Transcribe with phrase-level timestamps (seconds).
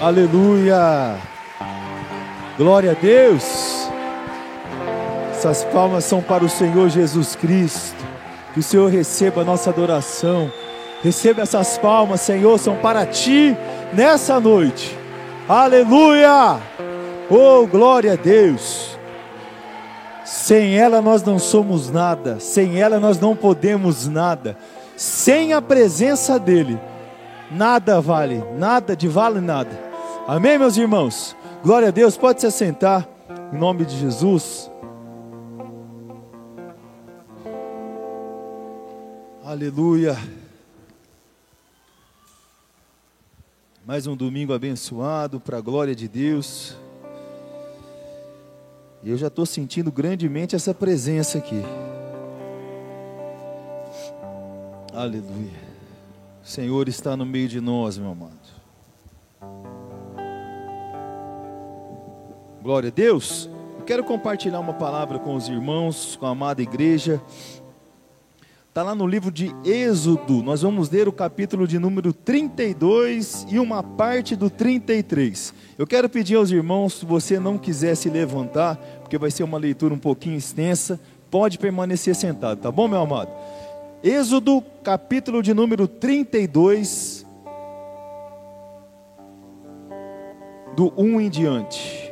[0.00, 1.16] Aleluia.
[2.58, 3.88] Glória a Deus.
[5.30, 8.04] Essas palmas são para o Senhor Jesus Cristo.
[8.52, 10.52] Que o Senhor receba a nossa adoração.
[11.02, 13.56] Receba essas palmas, Senhor, são para ti
[13.94, 14.96] nessa noite.
[15.48, 16.58] Aleluia.
[17.30, 18.98] Oh, glória a Deus.
[20.24, 24.58] Sem ela nós não somos nada, sem ela nós não podemos nada.
[24.96, 26.78] Sem a presença dele,
[27.50, 29.85] nada vale, nada de vale nada.
[30.28, 31.36] Amém, meus irmãos?
[31.62, 33.08] Glória a Deus, pode se assentar,
[33.52, 34.68] em nome de Jesus.
[39.44, 40.16] Aleluia.
[43.86, 46.76] Mais um domingo abençoado, para a glória de Deus.
[49.04, 51.62] E eu já estou sentindo grandemente essa presença aqui.
[54.92, 55.66] Aleluia.
[56.42, 58.35] O Senhor está no meio de nós, meu amado.
[62.66, 63.48] Glória a Deus.
[63.78, 67.22] Eu quero compartilhar uma palavra com os irmãos, com a amada igreja.
[68.68, 70.42] Está lá no livro de Êxodo.
[70.42, 75.54] Nós vamos ler o capítulo de número 32 e uma parte do 33.
[75.78, 79.58] Eu quero pedir aos irmãos, se você não quiser se levantar, porque vai ser uma
[79.58, 80.98] leitura um pouquinho extensa,
[81.30, 83.30] pode permanecer sentado, tá bom, meu amado?
[84.02, 87.24] Êxodo, capítulo de número 32,
[90.74, 92.05] do 1 em diante.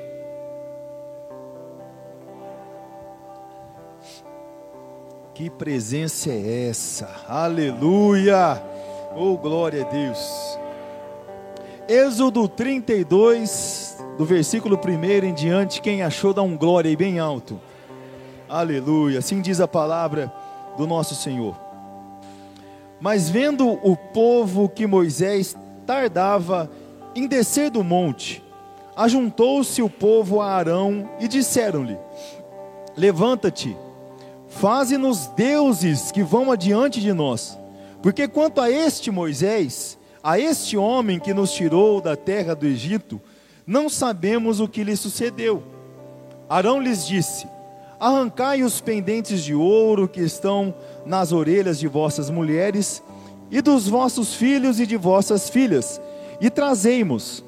[5.34, 7.10] Que presença é essa?
[7.28, 8.62] Aleluia!
[9.16, 10.56] Oh, glória a Deus!
[11.88, 17.60] Êxodo 32, do versículo 1 em diante, quem achou dá um glória aí bem alto.
[18.48, 19.18] Aleluia!
[19.18, 20.32] Assim diz a palavra
[20.78, 21.58] do nosso Senhor.
[23.00, 26.70] Mas vendo o povo que Moisés tardava
[27.12, 28.40] em descer do monte,
[28.94, 31.98] ajuntou-se o povo a Arão e disseram-lhe:
[32.96, 33.76] Levanta-te
[34.60, 37.58] Faze-nos deuses que vão adiante de nós.
[38.02, 43.20] Porque quanto a este Moisés, a este homem que nos tirou da terra do Egito,
[43.66, 45.62] não sabemos o que lhe sucedeu.
[46.48, 47.46] Arão lhes disse:
[47.98, 53.02] Arrancai os pendentes de ouro que estão nas orelhas de vossas mulheres
[53.50, 56.00] e dos vossos filhos e de vossas filhas,
[56.40, 57.44] e trazei-mos.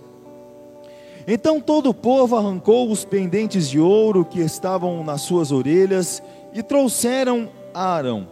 [1.26, 6.22] Então todo o povo arrancou os pendentes de ouro que estavam nas suas orelhas
[6.56, 8.28] e trouxeram a Arão.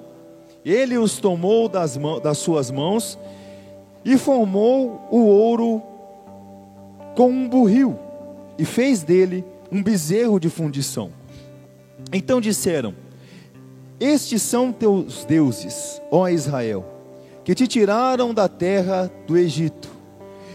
[0.65, 3.19] Ele os tomou das, mãos, das suas mãos
[4.03, 5.83] e formou o ouro
[7.15, 7.99] com um burril
[8.59, 11.11] e fez dele um bezerro de fundição.
[12.11, 12.95] Então disseram:
[14.01, 16.83] Estes são teus deuses, ó Israel,
[17.45, 19.91] que te tiraram da terra do Egito.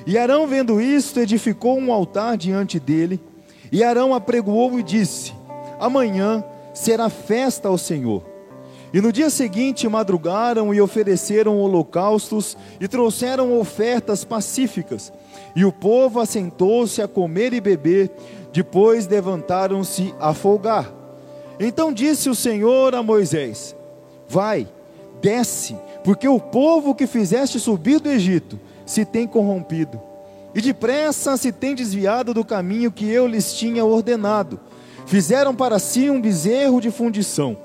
[0.07, 3.19] E Arão, vendo isto, edificou um altar diante dele.
[3.71, 5.33] E Arão apregoou e disse:
[5.79, 6.43] Amanhã
[6.79, 8.23] será festa ao Senhor.
[8.93, 15.11] E no dia seguinte madrugaram e ofereceram holocaustos e trouxeram ofertas pacíficas.
[15.55, 18.09] E o povo assentou-se a comer e beber,
[18.53, 20.91] depois levantaram-se a folgar.
[21.59, 23.75] Então disse o Senhor a Moisés:
[24.27, 24.65] Vai,
[25.21, 30.01] desce, porque o povo que fizeste subir do Egito se tem corrompido,
[30.55, 34.59] e depressa se tem desviado do caminho que eu lhes tinha ordenado.
[35.09, 37.57] Fizeram para si um bezerro de fundição.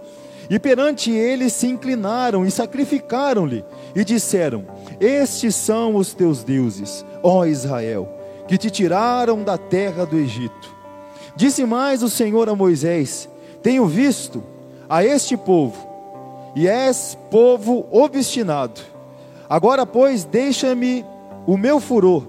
[0.48, 3.62] E perante ele se inclinaram e sacrificaram-lhe,
[3.94, 4.64] e disseram:
[4.98, 8.08] Estes são os teus deuses, ó Israel,
[8.48, 10.74] que te tiraram da terra do Egito.
[11.36, 13.28] Disse mais o Senhor a Moisés:
[13.62, 14.42] Tenho visto
[14.88, 15.86] a este povo,
[16.56, 18.80] e és povo obstinado.
[19.50, 21.04] Agora, pois, deixa-me
[21.46, 22.26] o meu furor,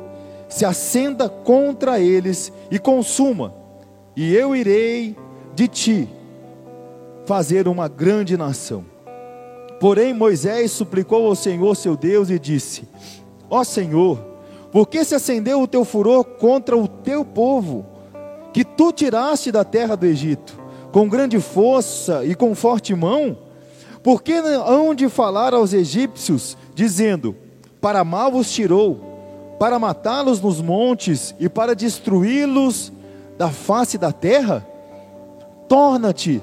[0.50, 3.65] se acenda contra eles e consuma
[4.16, 5.16] e eu irei
[5.54, 6.10] de ti
[7.26, 8.86] fazer uma grande nação.
[9.80, 12.88] Porém, Moisés suplicou ao Senhor seu Deus e disse:
[13.50, 14.18] Ó Senhor,
[14.72, 17.86] por que se acendeu o teu furor contra o teu povo,
[18.54, 20.58] que tu tiraste da terra do Egito,
[20.92, 23.38] com grande força e com forte mão?
[24.02, 27.36] Por que hão de falar aos egípcios, dizendo:
[27.82, 32.94] Para mal vos tirou, para matá-los nos montes e para destruí-los
[33.38, 34.66] da face da terra?
[35.68, 36.42] Torna-te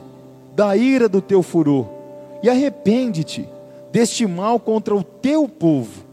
[0.54, 1.86] da ira do teu furor
[2.42, 3.48] e arrepende-te
[3.90, 6.04] deste mal contra o teu povo.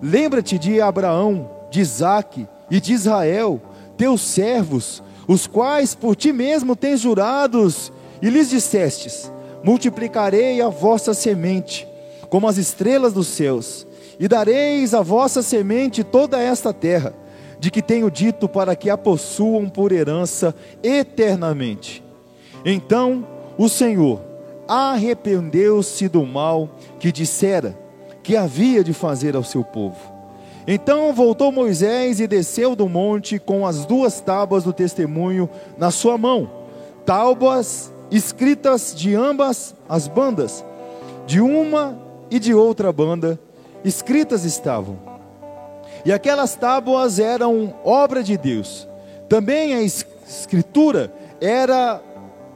[0.00, 3.60] Lembra-te de Abraão, de Isaque e de Israel,
[3.96, 7.92] teus servos, os quais por ti mesmo tens jurados,
[8.22, 9.30] e lhes dissestes:
[9.62, 11.86] Multiplicarei a vossa semente,
[12.28, 13.86] como as estrelas dos céus,
[14.18, 17.14] e dareis a vossa semente toda esta terra
[17.60, 22.02] de que tenho dito para que a possuam por herança eternamente.
[22.64, 23.24] Então
[23.58, 24.20] o Senhor
[24.66, 27.78] arrependeu-se do mal que dissera
[28.22, 29.98] que havia de fazer ao seu povo.
[30.66, 36.16] Então voltou Moisés e desceu do monte com as duas tábuas do testemunho na sua
[36.16, 36.50] mão,
[37.04, 40.64] tábuas escritas de ambas as bandas,
[41.26, 41.98] de uma
[42.30, 43.38] e de outra banda,
[43.84, 45.19] escritas estavam.
[46.04, 48.88] E aquelas tábuas eram obra de Deus.
[49.28, 52.00] Também a escritura era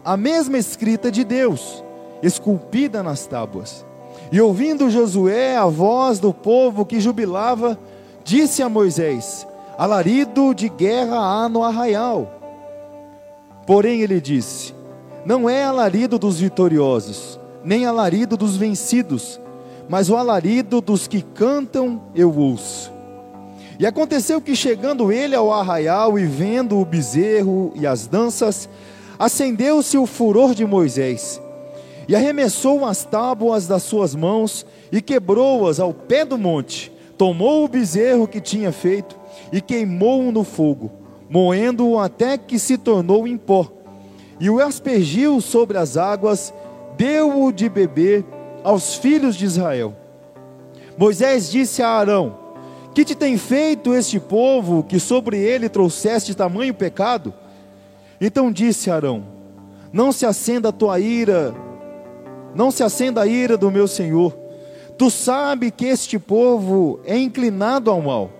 [0.04, 1.84] a mesma escrita de Deus,
[2.22, 3.84] esculpida nas tábuas.
[4.30, 7.78] E ouvindo Josué a voz do povo que jubilava,
[8.24, 12.40] disse a Moisés: Alarido de guerra há no arraial.
[13.66, 14.74] Porém ele disse:
[15.24, 19.40] Não é alarido dos vitoriosos, nem alarido dos vencidos,
[19.88, 22.93] mas o alarido dos que cantam eu ouço.
[23.84, 28.66] E aconteceu que, chegando ele ao arraial e vendo o bezerro e as danças,
[29.18, 31.38] acendeu-se o furor de Moisés,
[32.08, 36.90] e arremessou as tábuas das suas mãos e quebrou-as ao pé do monte.
[37.18, 39.18] Tomou o bezerro que tinha feito
[39.52, 40.90] e queimou-o no fogo,
[41.28, 43.70] moendo-o até que se tornou em pó.
[44.40, 46.54] E o aspergiu sobre as águas,
[46.96, 48.24] deu-o de beber
[48.62, 49.94] aos filhos de Israel.
[50.96, 52.43] Moisés disse a Arão:
[52.94, 57.34] Que te tem feito este povo que sobre ele trouxeste tamanho pecado?
[58.20, 59.24] Então disse Arão:
[59.92, 61.52] Não se acenda a tua ira,
[62.54, 64.32] não se acenda a ira do meu senhor.
[64.96, 68.30] Tu sabe que este povo é inclinado ao mal.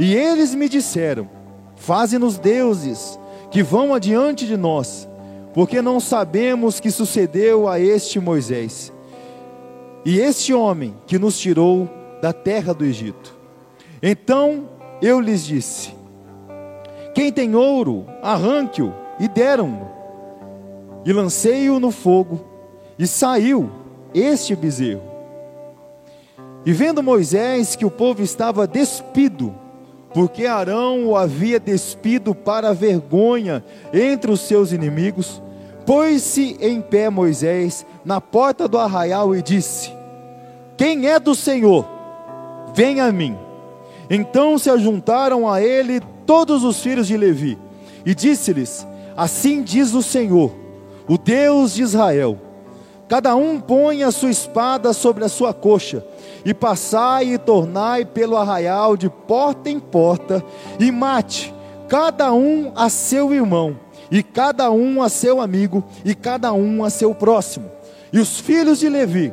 [0.00, 1.28] E eles me disseram:
[1.76, 3.16] Faze-nos deuses
[3.52, 5.08] que vão adiante de nós,
[5.54, 8.92] porque não sabemos que sucedeu a este Moisés
[10.04, 11.88] e este homem que nos tirou
[12.20, 13.35] da terra do Egito.
[14.08, 14.68] Então
[15.02, 15.92] eu lhes disse:
[17.12, 19.90] Quem tem ouro, arranque-o e deram-no.
[21.04, 22.40] E lancei-o no fogo,
[22.96, 23.68] e saiu
[24.14, 25.02] este bezerro.
[26.64, 29.52] E vendo Moisés que o povo estava despido,
[30.14, 35.42] porque Arão o havia despido para vergonha entre os seus inimigos,
[35.84, 39.92] pôs-se em pé Moisés na porta do arraial e disse:
[40.76, 41.84] Quem é do Senhor?
[42.72, 43.45] Venha a mim.
[44.08, 47.58] Então se ajuntaram a ele todos os filhos de Levi,
[48.04, 48.86] e disse-lhes:
[49.16, 50.52] Assim diz o Senhor,
[51.08, 52.38] o Deus de Israel:
[53.08, 56.04] Cada um põe a sua espada sobre a sua coxa,
[56.44, 60.44] e passai e tornai pelo arraial de porta em porta,
[60.78, 61.54] e mate
[61.88, 63.78] cada um a seu irmão,
[64.10, 67.70] e cada um a seu amigo, e cada um a seu próximo.
[68.12, 69.32] E os filhos de Levi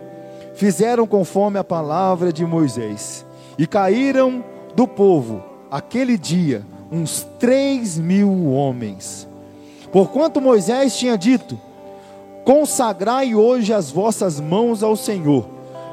[0.55, 3.25] fizeram conforme a palavra de Moisés,
[3.57, 4.43] e caíram
[4.75, 9.27] do povo aquele dia uns três mil homens.
[9.91, 11.59] Porquanto Moisés tinha dito:
[12.45, 15.45] Consagrai hoje as vossas mãos ao Senhor,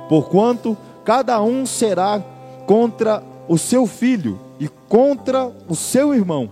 [0.08, 2.22] porquanto cada um será
[2.66, 6.50] contra o seu filho e contra o seu irmão,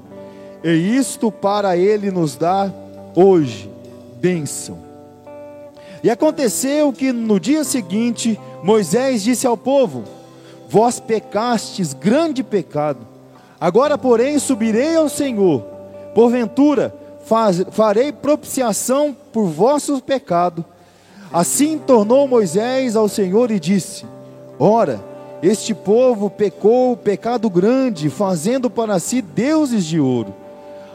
[0.65, 2.73] e isto para ele nos dar
[3.15, 3.71] hoje
[4.21, 4.79] bênção.
[6.03, 10.05] E aconteceu que no dia seguinte Moisés disse ao povo:
[10.69, 13.07] Vós pecastes grande pecado.
[13.59, 15.63] Agora, porém, subirei ao Senhor.
[16.15, 20.65] Porventura, faz, farei propiciação por vosso pecado.
[21.33, 24.05] Assim tornou Moisés ao Senhor e disse:
[24.59, 25.03] Ora,
[25.43, 30.35] este povo pecou pecado grande, fazendo para si deuses de ouro.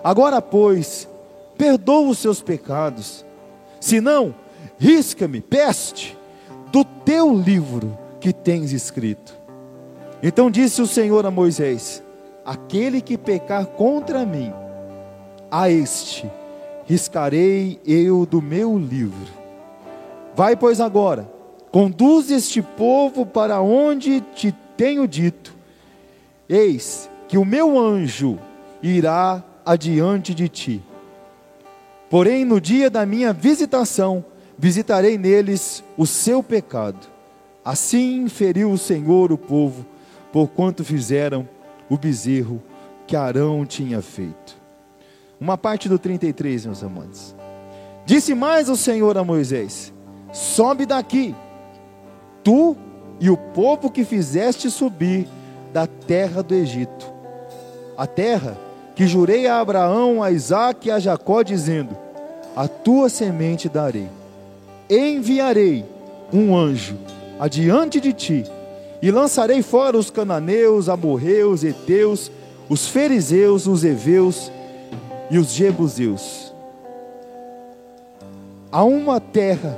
[0.03, 1.07] Agora, pois,
[1.57, 3.25] perdoa os seus pecados.
[3.79, 4.35] Se não,
[4.77, 6.17] risca-me, peste,
[6.71, 9.42] do teu livro que tens escrito.
[10.23, 12.01] Então disse o Senhor a Moisés:
[12.45, 14.53] Aquele que pecar contra mim,
[15.51, 16.31] a este
[16.85, 19.27] riscarei eu do meu livro.
[20.33, 21.29] Vai, pois, agora,
[21.71, 25.53] conduz este povo para onde te tenho dito.
[26.47, 28.39] Eis que o meu anjo
[28.81, 30.81] irá adiante de ti.
[32.09, 34.23] Porém, no dia da minha visitação,
[34.57, 37.07] visitarei neles o seu pecado.
[37.65, 39.85] Assim feriu o Senhor o povo,
[40.33, 41.47] porquanto fizeram
[41.87, 42.59] o bezerro
[43.05, 44.57] que Arão tinha feito.
[45.39, 47.35] Uma parte do 33, meus amantes.
[48.03, 49.93] Disse mais o Senhor a Moisés:
[50.33, 51.35] Sobe daqui,
[52.43, 52.75] tu
[53.19, 55.27] e o povo que fizeste subir
[55.71, 57.05] da terra do Egito,
[57.95, 58.57] a terra
[58.95, 61.95] que jurei a Abraão, a Isaque e a Jacó, dizendo:
[62.55, 64.09] A tua semente darei.
[64.89, 65.85] Enviarei
[66.31, 66.97] um anjo
[67.39, 68.43] adiante de ti,
[69.03, 72.31] e lançarei fora os cananeus, amorreus, heteus,
[72.69, 74.49] os fariseus, os heveus
[75.29, 76.53] e os jebuseus.
[78.71, 79.77] Há uma terra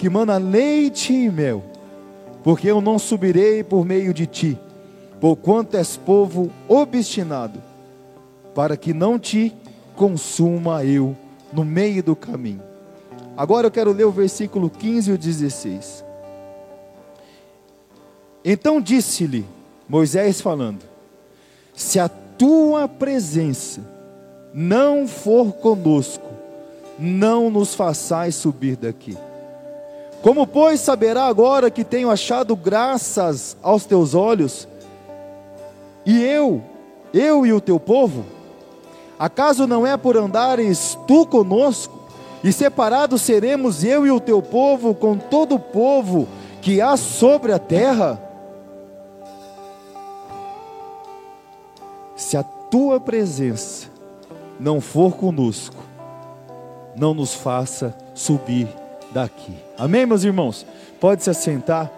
[0.00, 1.62] que mana leite e mel,
[2.42, 4.58] porque eu não subirei por meio de ti,
[5.20, 7.62] porquanto és povo obstinado,
[8.52, 9.54] para que não te
[9.94, 11.16] consuma eu
[11.52, 12.62] no meio do caminho.
[13.36, 16.05] Agora eu quero ler o versículo 15 e o 16.
[18.48, 19.44] Então disse-lhe
[19.88, 20.84] Moisés falando:
[21.74, 23.80] Se a tua presença
[24.54, 26.30] não for conosco,
[26.96, 29.18] não nos façais subir daqui.
[30.22, 34.68] Como, pois, saberá agora que tenho achado graças aos teus olhos,
[36.04, 36.62] e eu,
[37.12, 38.24] eu e o teu povo?
[39.18, 41.98] Acaso não é por andares tu conosco,
[42.44, 46.28] e separados seremos eu e o teu povo com todo o povo
[46.62, 48.25] que há sobre a terra?
[52.26, 53.86] Se a tua presença
[54.58, 55.76] não for conosco,
[56.96, 58.66] não nos faça subir
[59.12, 59.54] daqui.
[59.78, 60.66] Amém, meus irmãos?
[60.98, 61.88] Pode se assentar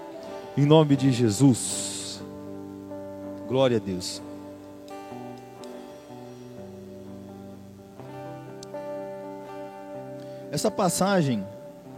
[0.54, 2.20] em nome de Jesus.
[3.48, 4.20] Glória a Deus.
[10.52, 11.42] Essa passagem,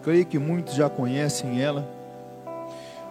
[0.04, 1.84] creio que muitos já conhecem ela.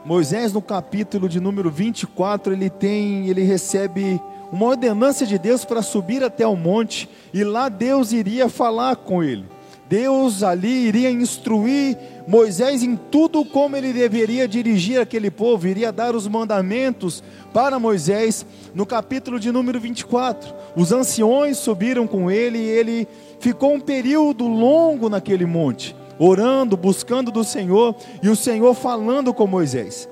[0.06, 5.82] Moisés no capítulo de número 24, ele tem, ele recebe uma ordenança de Deus para
[5.82, 9.46] subir até o monte e lá Deus iria falar com ele.
[9.90, 16.16] Deus ali iria instruir Moisés em tudo como ele deveria dirigir aquele povo, iria dar
[16.16, 20.54] os mandamentos para Moisés no capítulo de número 24.
[20.76, 23.08] Os anciões subiram com ele e ele
[23.40, 29.48] ficou um período longo naquele monte, orando, buscando do Senhor e o Senhor falando com
[29.48, 30.08] Moisés.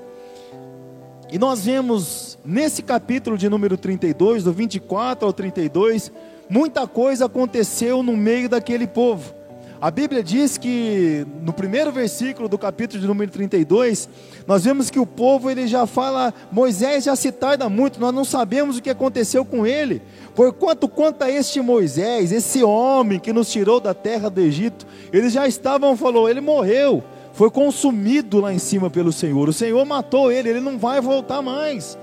[1.30, 6.10] E nós vemos nesse capítulo de número 32, do 24 ao 32,
[6.48, 9.34] muita coisa aconteceu no meio daquele povo.
[9.78, 14.08] A Bíblia diz que no primeiro versículo do capítulo de número 32,
[14.46, 18.24] nós vemos que o povo ele já fala, Moisés já se tarda muito, nós não
[18.24, 20.00] sabemos o que aconteceu com ele.
[20.34, 25.34] Porquanto quanto a este Moisés, esse homem que nos tirou da terra do Egito, eles
[25.34, 27.04] já estavam falou, ele morreu,
[27.38, 29.48] foi consumido lá em cima pelo Senhor.
[29.48, 31.96] O Senhor matou ele, ele não vai voltar mais.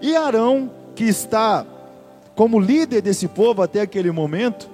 [0.00, 1.66] E Arão, que está
[2.34, 4.70] como líder desse povo até aquele momento,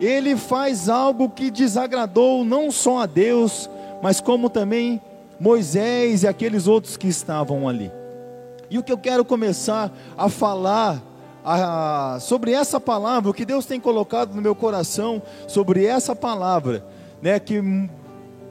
[0.00, 3.68] ele faz algo que desagradou não só a Deus,
[4.02, 4.98] mas como também
[5.38, 7.92] Moisés e aqueles outros que estavam ali.
[8.70, 11.02] E o que eu quero começar a falar
[11.44, 16.82] a, sobre essa palavra, o que Deus tem colocado no meu coração sobre essa palavra,
[17.20, 17.60] né, que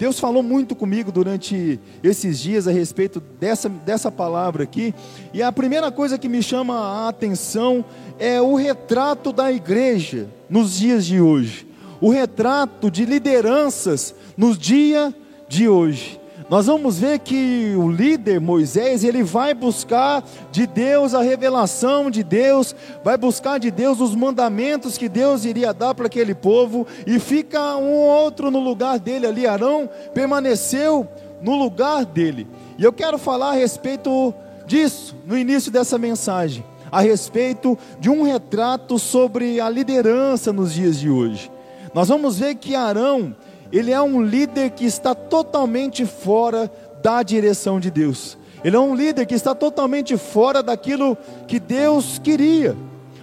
[0.03, 4.93] Deus falou muito comigo durante esses dias a respeito dessa, dessa palavra aqui,
[5.33, 7.85] e a primeira coisa que me chama a atenção
[8.19, 11.65] é o retrato da igreja nos dias de hoje,
[12.01, 15.13] o retrato de lideranças nos dias
[15.47, 16.19] de hoje
[16.49, 22.23] nós vamos ver que o líder Moisés, ele vai buscar de Deus a revelação de
[22.23, 27.19] Deus, vai buscar de Deus os mandamentos que Deus iria dar para aquele povo, e
[27.19, 29.47] fica um outro no lugar dele ali.
[29.47, 31.07] Arão permaneceu
[31.41, 32.47] no lugar dele.
[32.77, 34.33] E eu quero falar a respeito
[34.65, 40.99] disso no início dessa mensagem, a respeito de um retrato sobre a liderança nos dias
[40.99, 41.51] de hoje.
[41.93, 43.35] Nós vamos ver que Arão,
[43.73, 48.37] ele é um líder que está totalmente fora da direção de Deus.
[48.63, 52.77] Ele é um líder que está totalmente fora daquilo que Deus queria.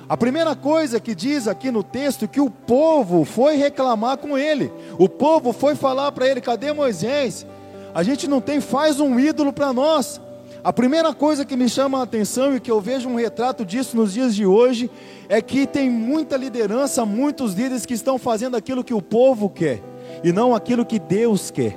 [0.09, 4.73] A primeira coisa que diz aqui no texto que o povo foi reclamar com ele.
[4.99, 7.47] O povo foi falar para ele: "Cadê Moisés?
[7.95, 10.21] A gente não tem, faz um ídolo para nós".
[10.65, 13.97] A primeira coisa que me chama a atenção e que eu vejo um retrato disso
[13.97, 14.91] nos dias de hoje
[15.29, 19.81] é que tem muita liderança, muitos líderes que estão fazendo aquilo que o povo quer
[20.23, 21.77] e não aquilo que Deus quer.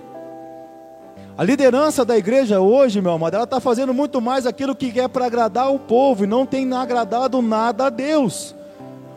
[1.36, 5.10] A liderança da igreja hoje, meu amado, ela está fazendo muito mais aquilo que quer
[5.10, 8.54] para agradar o povo e não tem agradado nada a Deus.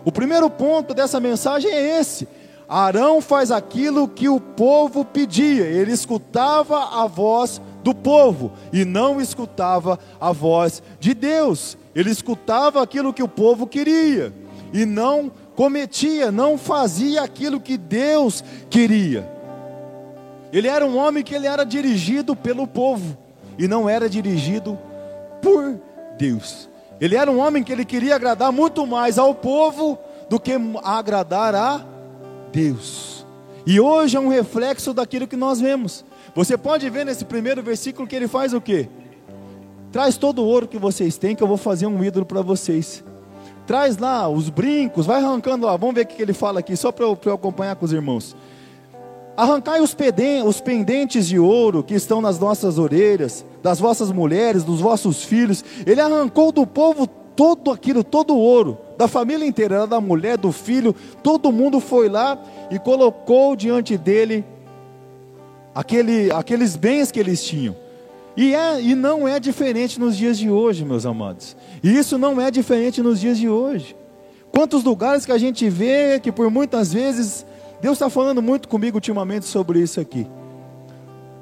[0.04, 2.26] O primeiro ponto dessa mensagem é esse:
[2.66, 9.20] Arão faz aquilo que o povo pedia, ele escutava a voz do povo e não
[9.20, 14.32] escutava a voz de Deus, ele escutava aquilo que o povo queria
[14.72, 19.28] e não cometia, não fazia aquilo que Deus queria.
[20.52, 23.16] Ele era um homem que ele era dirigido pelo povo
[23.58, 24.78] e não era dirigido
[25.42, 25.80] por
[26.16, 26.68] Deus.
[27.00, 29.98] Ele era um homem que ele queria agradar muito mais ao povo
[30.28, 30.52] do que
[30.84, 31.84] agradar a
[32.52, 33.26] Deus.
[33.66, 36.04] E hoje é um reflexo daquilo que nós vemos.
[36.34, 38.88] Você pode ver nesse primeiro versículo que ele faz o quê?
[39.90, 43.02] Traz todo o ouro que vocês têm, que eu vou fazer um ídolo para vocês.
[43.66, 46.92] Traz lá os brincos, vai arrancando lá, vamos ver o que ele fala aqui, só
[46.92, 48.36] para eu, eu, acompanhar com os irmãos.
[49.36, 49.94] Arrancai os,
[50.46, 55.62] os pendentes de ouro que estão nas nossas orelhas, das vossas mulheres, dos vossos filhos.
[55.84, 60.50] Ele arrancou do povo todo aquilo, todo o ouro, da família inteira, da mulher, do
[60.50, 62.38] filho, todo mundo foi lá
[62.70, 64.42] e colocou diante dele
[65.74, 67.76] aquele, aqueles bens que eles tinham.
[68.36, 71.56] E, é, e não é diferente nos dias de hoje, meus amados.
[71.82, 73.96] E isso não é diferente nos dias de hoje.
[74.52, 77.46] Quantos lugares que a gente vê que por muitas vezes,
[77.80, 80.26] Deus está falando muito comigo ultimamente sobre isso aqui.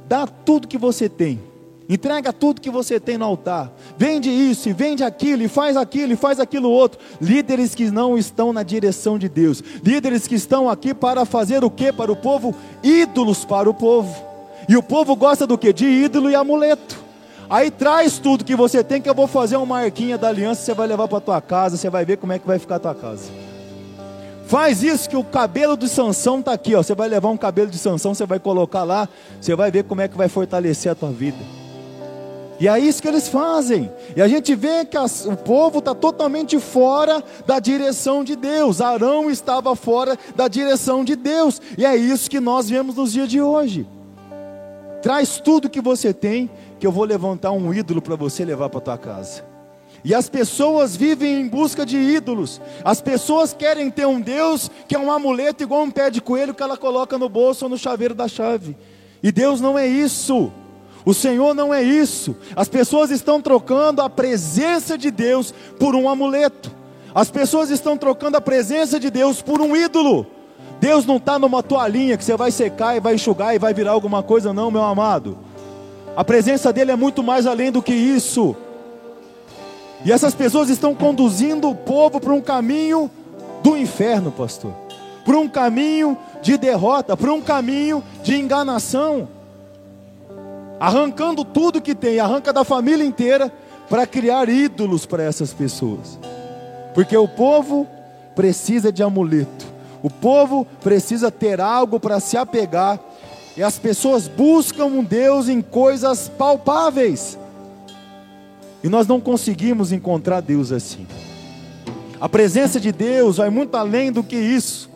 [0.08, 1.40] Dá tudo que você tem.
[1.88, 3.72] Entrega tudo que você tem no altar.
[3.98, 6.98] Vende isso, e vende aquilo, e faz aquilo, e faz aquilo outro.
[7.20, 9.62] Líderes que não estão na direção de Deus.
[9.82, 12.54] Líderes que estão aqui para fazer o que para o povo?
[12.82, 14.33] Ídolos para o povo.
[14.68, 15.72] E o povo gosta do que?
[15.72, 17.02] De ídolo e amuleto.
[17.48, 20.74] Aí traz tudo que você tem, que eu vou fazer uma marquinha da aliança, você
[20.74, 22.94] vai levar para tua casa, você vai ver como é que vai ficar a tua
[22.94, 23.30] casa.
[24.46, 26.82] Faz isso que o cabelo de Sansão está aqui, ó.
[26.82, 29.08] Você vai levar um cabelo de Sansão, você vai colocar lá,
[29.40, 31.38] você vai ver como é que vai fortalecer a tua vida.
[32.60, 33.90] E é isso que eles fazem.
[34.14, 38.80] E a gente vê que as, o povo está totalmente fora da direção de Deus.
[38.80, 41.60] Arão estava fora da direção de Deus.
[41.76, 43.86] E é isso que nós vemos nos dias de hoje.
[45.04, 46.48] Traz tudo que você tem,
[46.80, 49.44] que eu vou levantar um ídolo para você levar para tua casa.
[50.02, 52.58] E as pessoas vivem em busca de ídolos.
[52.82, 56.54] As pessoas querem ter um Deus que é um amuleto igual um pé de coelho
[56.54, 58.74] que ela coloca no bolso ou no chaveiro da chave.
[59.22, 60.50] E Deus não é isso.
[61.04, 62.34] O Senhor não é isso.
[62.56, 66.72] As pessoas estão trocando a presença de Deus por um amuleto.
[67.14, 70.33] As pessoas estão trocando a presença de Deus por um ídolo.
[70.84, 73.92] Deus não está numa toalhinha que você vai secar e vai enxugar e vai virar
[73.92, 75.38] alguma coisa, não, meu amado.
[76.14, 78.54] A presença dele é muito mais além do que isso.
[80.04, 83.10] E essas pessoas estão conduzindo o povo para um caminho
[83.62, 84.72] do inferno, pastor.
[85.24, 89.26] Para um caminho de derrota, para um caminho de enganação.
[90.78, 93.50] Arrancando tudo que tem, arranca da família inteira
[93.88, 96.18] para criar ídolos para essas pessoas.
[96.92, 97.88] Porque o povo
[98.36, 99.72] precisa de amuleto.
[100.04, 103.00] O povo precisa ter algo para se apegar,
[103.56, 107.38] e as pessoas buscam um Deus em coisas palpáveis.
[108.82, 111.06] E nós não conseguimos encontrar Deus assim.
[112.20, 114.90] A presença de Deus vai muito além do que isso.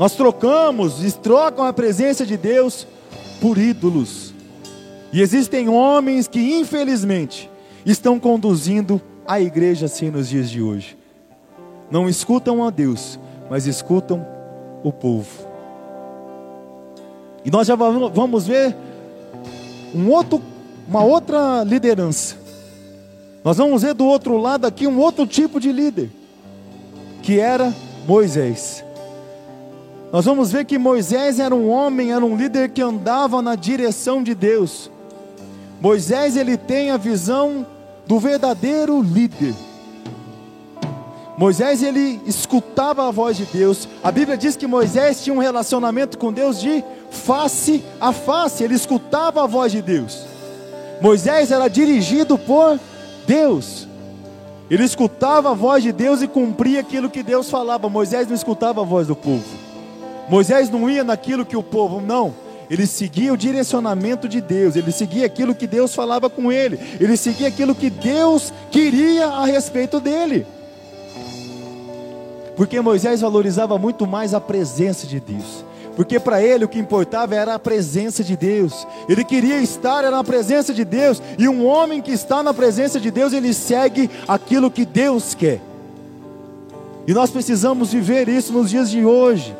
[0.00, 2.88] Nós trocamos e trocam a presença de Deus
[3.40, 4.34] por ídolos.
[5.12, 7.48] E existem homens que, infelizmente,
[7.86, 10.98] estão conduzindo a igreja assim nos dias de hoje.
[11.88, 13.16] Não escutam a Deus,
[13.52, 14.26] mas escutam
[14.82, 15.28] o povo.
[17.44, 18.74] E nós já vamos ver
[19.94, 20.40] um outro,
[20.88, 22.34] uma outra liderança.
[23.44, 26.08] Nós vamos ver do outro lado aqui um outro tipo de líder,
[27.22, 27.74] que era
[28.06, 28.82] Moisés.
[30.10, 34.22] Nós vamos ver que Moisés era um homem, era um líder que andava na direção
[34.22, 34.90] de Deus.
[35.78, 37.66] Moisés ele tem a visão
[38.06, 39.54] do verdadeiro líder.
[41.36, 43.88] Moisés ele escutava a voz de Deus.
[44.02, 48.74] A Bíblia diz que Moisés tinha um relacionamento com Deus de face a face, ele
[48.74, 50.24] escutava a voz de Deus.
[51.00, 52.78] Moisés era dirigido por
[53.26, 53.88] Deus.
[54.70, 57.88] Ele escutava a voz de Deus e cumpria aquilo que Deus falava.
[57.88, 59.44] Moisés não escutava a voz do povo.
[60.28, 62.34] Moisés não ia naquilo que o povo, não.
[62.70, 67.18] Ele seguia o direcionamento de Deus, ele seguia aquilo que Deus falava com ele, ele
[67.18, 70.46] seguia aquilo que Deus queria a respeito dele.
[72.56, 75.64] Porque Moisés valorizava muito mais a presença de Deus.
[75.96, 78.86] Porque para ele o que importava era a presença de Deus.
[79.08, 81.22] Ele queria estar na presença de Deus.
[81.38, 85.60] E um homem que está na presença de Deus, ele segue aquilo que Deus quer.
[87.06, 89.54] E nós precisamos viver isso nos dias de hoje.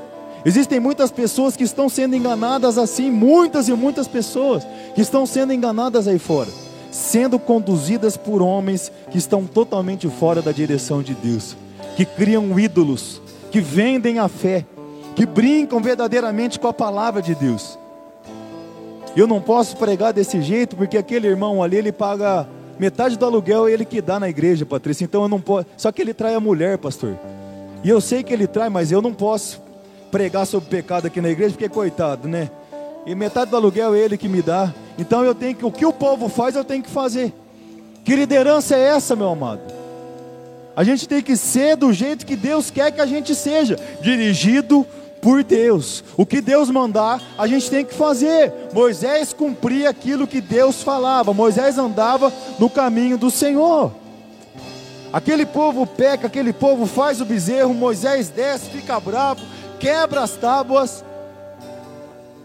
[0.44, 5.52] Existem muitas pessoas que estão sendo enganadas assim, muitas e muitas pessoas que estão sendo
[5.52, 6.48] enganadas aí fora,
[6.90, 11.57] sendo conduzidas por homens que estão totalmente fora da direção de Deus
[11.96, 14.64] que criam ídolos, que vendem a fé,
[15.14, 17.78] que brincam verdadeiramente com a palavra de Deus.
[19.14, 23.68] Eu não posso pregar desse jeito porque aquele irmão ali ele paga metade do aluguel
[23.68, 25.05] ele que dá na igreja, Patrícia.
[25.05, 25.66] Então eu não posso.
[25.76, 27.18] Só que ele trai a mulher, pastor.
[27.85, 29.61] E eu sei que ele trai, mas eu não posso
[30.11, 32.50] pregar sobre pecado aqui na igreja porque coitado, né?
[33.05, 34.72] E metade do aluguel é ele que me dá.
[34.98, 37.33] Então eu tenho que o que o povo faz eu tenho que fazer.
[38.05, 39.81] Que liderança é essa, meu amado?
[40.74, 44.87] A gente tem que ser do jeito que Deus quer que a gente seja, dirigido
[45.20, 46.02] por Deus.
[46.16, 48.52] O que Deus mandar, a gente tem que fazer.
[48.72, 51.35] Moisés cumpria aquilo que Deus falava.
[51.35, 53.92] Moisés andava no caminho do Senhor.
[55.12, 59.42] Aquele povo peca, aquele povo faz o bezerro, Moisés desce, fica bravo,
[59.78, 61.04] quebra as tábuas.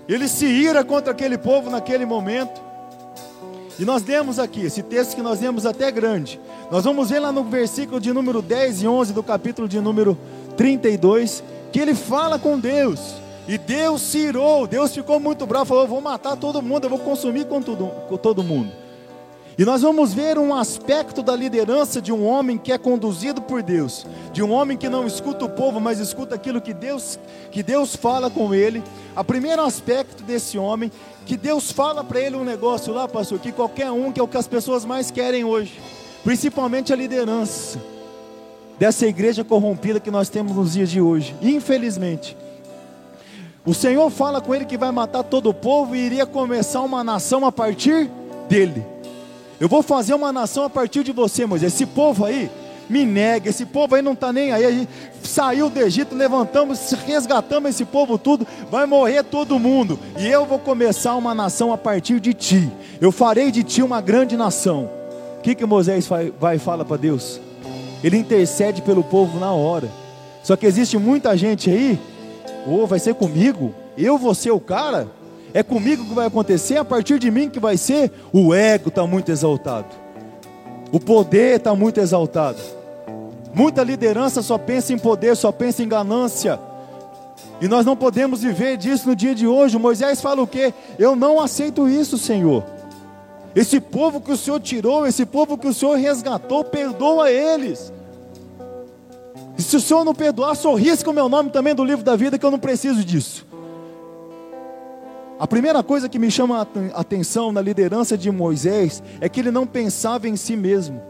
[0.08, 2.67] Ele se ira contra aquele povo naquele momento.
[3.80, 6.40] E nós lemos aqui, esse texto que nós lemos até grande.
[6.72, 10.18] Nós vamos ver lá no versículo de número 10 e 11 do capítulo de número
[10.56, 13.16] 32, que ele fala com Deus.
[13.48, 16.90] E Deus se irou, Deus ficou muito bravo, falou: Eu vou matar todo mundo, eu
[16.90, 18.72] vou consumir com, tudo, com todo mundo.
[19.58, 23.63] E nós vamos ver um aspecto da liderança de um homem que é conduzido por
[23.63, 27.18] Deus, de um homem que não escuta o povo, mas escuta aquilo que Deus,
[27.52, 28.84] que Deus fala com ele.
[29.16, 30.92] O primeiro aspecto desse homem,
[31.28, 34.28] que Deus fala para ele um negócio lá, pastor, que qualquer um, que é o
[34.28, 35.78] que as pessoas mais querem hoje,
[36.24, 37.80] principalmente a liderança
[38.80, 42.38] dessa igreja corrompida que nós temos nos dias de hoje, infelizmente.
[43.66, 47.04] O Senhor fala com ele que vai matar todo o povo e iria começar uma
[47.04, 48.10] nação a partir
[48.48, 48.86] dele.
[49.60, 51.74] Eu vou fazer uma nação a partir de você, Moisés.
[51.74, 52.50] Esse povo aí
[52.89, 54.65] me nega, esse povo aí não está nem aí.
[54.65, 54.89] A gente
[55.23, 60.00] saiu do Egito, levantamos, resgatamos esse povo tudo, vai morrer todo mundo.
[60.17, 62.71] E eu vou começar uma nação a partir de ti.
[63.00, 64.89] Eu farei de ti uma grande nação.
[65.38, 67.39] O que, que Moisés vai, e fala para Deus?
[68.04, 69.89] Ele intercede pelo povo na hora.
[70.43, 72.00] Só que existe muita gente aí,
[72.65, 73.73] ou oh, vai ser comigo?
[73.97, 75.08] Eu vou ser o cara?
[75.54, 78.12] É comigo que vai acontecer, a partir de mim que vai ser.
[78.32, 79.88] O ego está muito exaltado,
[80.91, 82.77] o poder está muito exaltado.
[83.58, 86.60] Muita liderança só pensa em poder, só pensa em ganância.
[87.60, 89.80] E nós não podemos viver disso no dia de hoje.
[89.80, 90.72] Moisés fala o quê?
[91.00, 92.63] Eu não aceito isso, Senhor.
[93.56, 97.91] Esse povo que o Senhor tirou, esse povo que o Senhor resgatou, perdoa eles.
[99.58, 102.38] E se o Senhor não perdoar, sorrisca o meu nome também do livro da vida,
[102.38, 103.43] que eu não preciso disso.
[105.39, 106.60] A primeira coisa que me chama
[106.93, 111.02] a atenção na liderança de Moisés é que ele não pensava em si mesmo,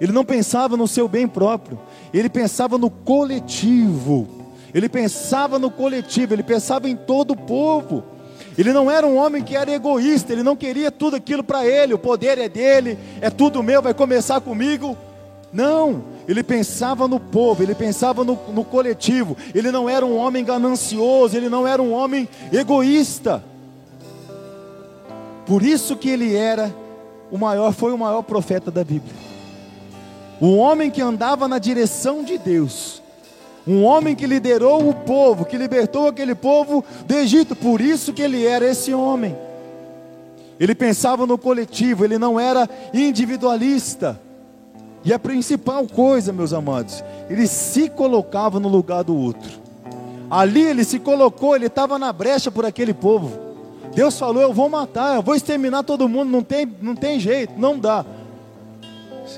[0.00, 1.78] ele não pensava no seu bem próprio,
[2.12, 4.28] ele pensava no coletivo,
[4.72, 8.04] ele pensava no coletivo, ele pensava em todo o povo.
[8.56, 11.92] Ele não era um homem que era egoísta, ele não queria tudo aquilo para ele,
[11.92, 14.96] o poder é dele, é tudo meu, vai começar comigo.
[15.52, 20.44] Não, ele pensava no povo, ele pensava no, no coletivo, ele não era um homem
[20.44, 23.42] ganancioso, ele não era um homem egoísta.
[25.46, 26.74] Por isso que ele era
[27.30, 29.23] o maior, foi o maior profeta da Bíblia.
[30.40, 33.02] Um homem que andava na direção de Deus.
[33.66, 37.56] Um homem que liderou o povo, que libertou aquele povo do Egito.
[37.56, 39.36] Por isso que ele era esse homem.
[40.60, 44.20] Ele pensava no coletivo, ele não era individualista.
[45.04, 49.64] E a principal coisa, meus amados, ele se colocava no lugar do outro.
[50.30, 53.32] Ali ele se colocou, ele estava na brecha por aquele povo.
[53.94, 57.52] Deus falou: Eu vou matar, eu vou exterminar todo mundo, não tem, não tem jeito,
[57.56, 58.04] não dá.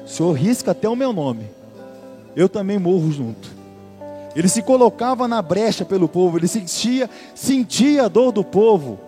[0.05, 1.47] O Senhor risca até o meu nome,
[2.35, 3.57] eu também morro junto.
[4.35, 8.99] Ele se colocava na brecha pelo povo, ele sentia, sentia a dor do povo.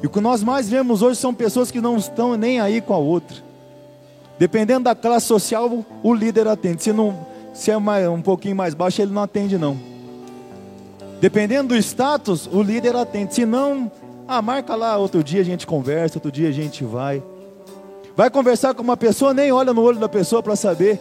[0.00, 2.94] E o que nós mais vemos hoje são pessoas que não estão nem aí com
[2.94, 3.36] a outra.
[4.38, 6.82] Dependendo da classe social, o líder atende.
[6.82, 7.16] Se, não,
[7.52, 9.76] se é mais, um pouquinho mais baixo, ele não atende, não.
[11.20, 13.34] Dependendo do status, o líder atende.
[13.34, 13.90] Se não,
[14.26, 17.22] ah, marca lá, outro dia a gente conversa, outro dia a gente vai.
[18.16, 21.00] Vai conversar com uma pessoa, nem olha no olho da pessoa para saber.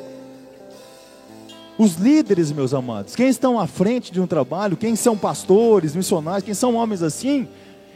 [1.77, 6.43] Os líderes, meus amados, quem estão à frente de um trabalho, quem são pastores, missionários,
[6.43, 7.47] quem são homens assim,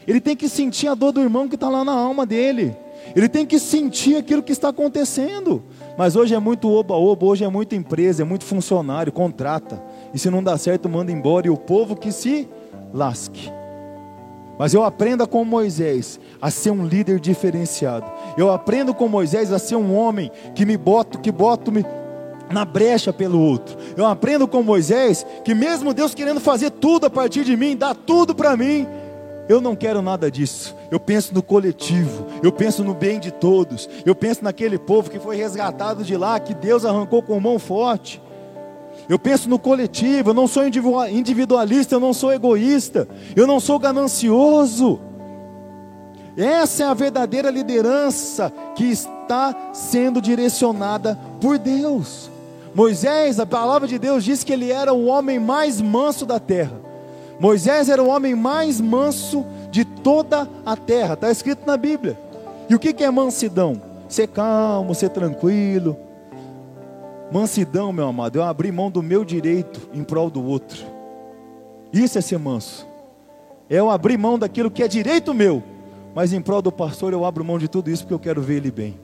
[0.08, 2.76] ele tem que sentir a dor do irmão que está lá na alma dele.
[3.16, 5.64] Ele tem que sentir aquilo que está acontecendo.
[5.98, 9.82] Mas hoje é muito oba-oba, hoje é muita empresa, é muito funcionário, contrata.
[10.14, 11.48] E se não dá certo, manda embora.
[11.48, 12.48] E o povo que se
[12.94, 13.52] lasque.
[14.58, 18.06] Mas eu aprendo com Moisés a ser um líder diferenciado.
[18.38, 21.86] Eu aprendo com Moisés a ser um homem que me boto, que boto me
[22.50, 23.78] na brecha pelo outro.
[23.98, 27.96] Eu aprendo com Moisés que mesmo Deus querendo fazer tudo a partir de mim, dar
[27.96, 28.88] tudo para mim,
[29.48, 30.76] eu não quero nada disso.
[30.90, 33.90] Eu penso no coletivo, eu penso no bem de todos.
[34.06, 38.22] Eu penso naquele povo que foi resgatado de lá, que Deus arrancou com mão forte.
[39.08, 43.78] Eu penso no coletivo, eu não sou individualista, eu não sou egoísta, eu não sou
[43.78, 45.00] ganancioso.
[46.36, 52.30] Essa é a verdadeira liderança que está sendo direcionada por Deus.
[52.74, 56.78] Moisés, a palavra de Deus diz que ele era o homem mais manso da terra.
[57.40, 62.20] Moisés era o homem mais manso de toda a terra, está escrito na Bíblia.
[62.70, 63.82] E o que é mansidão?
[64.10, 65.98] Ser calmo, ser tranquilo,
[67.36, 70.86] Mansidão, meu amado, eu abri mão do meu direito em prol do outro.
[71.92, 72.88] Isso é ser manso.
[73.70, 75.62] É eu abrir mão daquilo que é direito meu,
[76.16, 78.56] mas em prol do pastor eu abro mão de tudo isso porque eu quero ver
[78.56, 78.98] ele bem.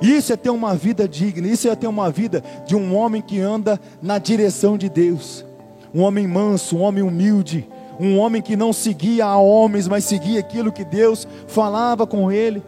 [0.00, 3.40] Isso é ter uma vida digna, isso é ter uma vida de um homem que
[3.40, 5.44] anda na direção de Deus.
[5.92, 7.68] Um homem manso, um homem humilde,
[7.98, 12.62] um homem que não seguia a homens, mas seguia aquilo que Deus falava com ele.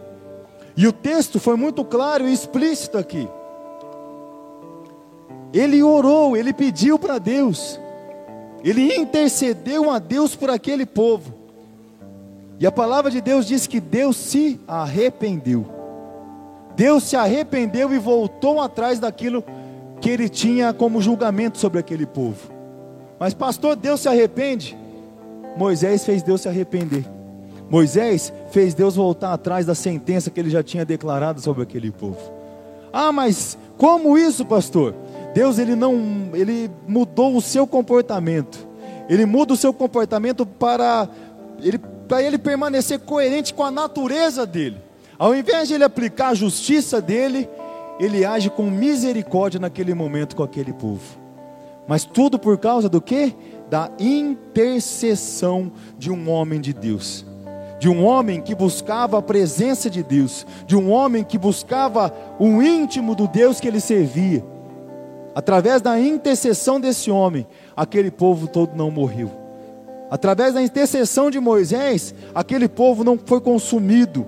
[0.75, 3.29] E o texto foi muito claro e explícito aqui.
[5.53, 7.79] Ele orou, ele pediu para Deus,
[8.63, 11.33] ele intercedeu a Deus por aquele povo.
[12.59, 15.65] E a palavra de Deus diz que Deus se arrependeu.
[16.75, 19.43] Deus se arrependeu e voltou atrás daquilo
[20.01, 22.51] que ele tinha como julgamento sobre aquele povo.
[23.19, 24.77] Mas, pastor, Deus se arrepende?
[25.55, 27.03] Moisés fez Deus se arrepender.
[27.69, 32.31] Moisés fez Deus voltar atrás da sentença que ele já tinha declarado sobre aquele povo.
[32.93, 34.95] Ah, mas como isso, pastor?
[35.37, 38.67] Deus ele não, ele mudou o seu comportamento.
[39.07, 41.07] Ele muda o seu comportamento para
[41.61, 44.77] ele, para ele permanecer coerente com a natureza dele.
[45.15, 47.47] Ao invés de ele aplicar a justiça dele,
[47.99, 51.03] ele age com misericórdia naquele momento com aquele povo.
[51.87, 53.35] Mas tudo por causa do que?
[53.69, 57.23] Da intercessão de um homem de Deus.
[57.79, 62.59] De um homem que buscava a presença de Deus, de um homem que buscava o
[62.59, 64.56] íntimo do Deus que ele servia.
[65.37, 67.45] Através da intercessão desse homem,
[67.75, 69.29] aquele povo todo não morreu.
[70.09, 74.25] Através da intercessão de Moisés, aquele povo não foi consumido,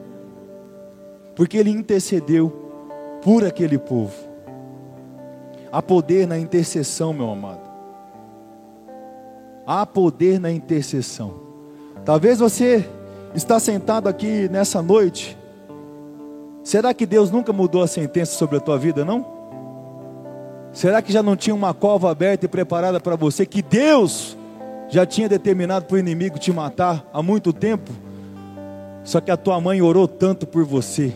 [1.36, 2.52] porque ele intercedeu
[3.24, 4.13] por aquele povo.
[5.72, 7.67] Há poder na intercessão, meu amado.
[9.65, 11.34] Há poder na intercessão.
[12.06, 12.88] Talvez você
[13.34, 15.36] está sentado aqui nessa noite.
[16.63, 19.38] Será que Deus nunca mudou a sentença sobre a tua vida, não?
[20.71, 24.38] Será que já não tinha uma cova aberta e preparada para você que Deus
[24.88, 27.91] já tinha determinado para o inimigo te matar há muito tempo?
[29.03, 31.13] Só que a tua mãe orou tanto por você,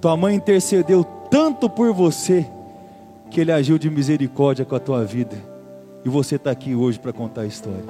[0.00, 2.46] tua mãe intercedeu tanto por você,
[3.30, 5.36] que ele agiu de misericórdia com a tua vida,
[6.04, 7.84] e você está aqui hoje para contar a história.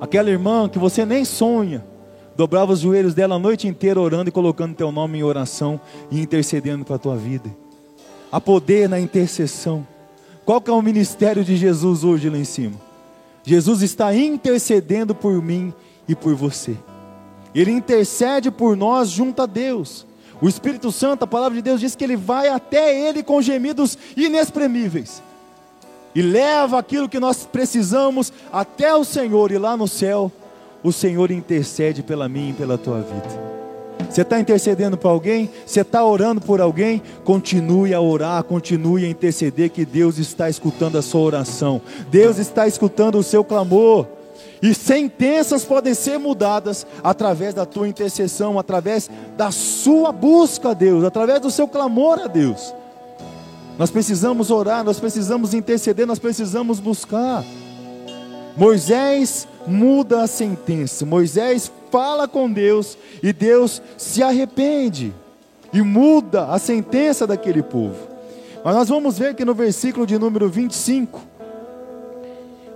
[0.00, 1.84] Aquela irmã que você nem sonha,
[2.36, 6.20] dobrava os joelhos dela a noite inteira orando e colocando teu nome em oração e
[6.20, 7.54] intercedendo para a tua vida.
[8.30, 9.86] Há poder na intercessão.
[10.44, 12.76] Qual que é o ministério de Jesus hoje lá em cima?
[13.42, 15.72] Jesus está intercedendo por mim
[16.08, 16.76] e por você.
[17.54, 20.06] Ele intercede por nós junto a Deus.
[20.40, 23.98] O Espírito Santo, a palavra de Deus diz que ele vai até ele com gemidos
[24.16, 25.22] inexprimíveis.
[26.14, 30.32] E leva aquilo que nós precisamos até o Senhor e lá no céu
[30.82, 33.50] o Senhor intercede pela mim e pela tua vida.
[34.08, 35.48] Você está intercedendo para alguém?
[35.64, 37.00] Você está orando por alguém?
[37.24, 41.80] Continue a orar, continue a interceder, que Deus está escutando a sua oração.
[42.10, 44.06] Deus está escutando o seu clamor.
[44.62, 51.04] E sentenças podem ser mudadas através da tua intercessão, através da sua busca a Deus,
[51.04, 52.74] através do seu clamor a Deus.
[53.78, 57.42] Nós precisamos orar, nós precisamos interceder, nós precisamos buscar.
[58.56, 61.06] Moisés muda a sentença.
[61.06, 65.14] Moisés fala com Deus e Deus se arrepende
[65.72, 68.08] e muda a sentença daquele povo.
[68.64, 71.20] Mas nós vamos ver que no versículo de número 25,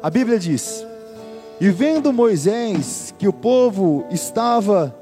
[0.02, 0.86] a Bíblia diz:
[1.60, 4.94] E vendo Moisés que o povo estava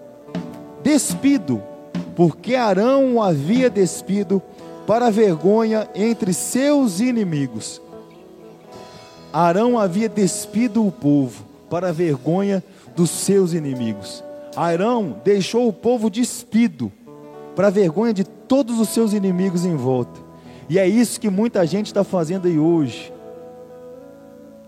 [0.82, 1.62] despido,
[2.16, 4.42] porque Arão o havia despido
[4.86, 7.80] para vergonha entre seus inimigos.
[9.32, 12.62] Arão havia despido o povo para a vergonha
[12.94, 14.22] dos seus inimigos.
[14.54, 16.92] Arão deixou o povo despido
[17.56, 20.20] para a vergonha de todos os seus inimigos em volta.
[20.68, 23.10] E é isso que muita gente está fazendo aí hoje.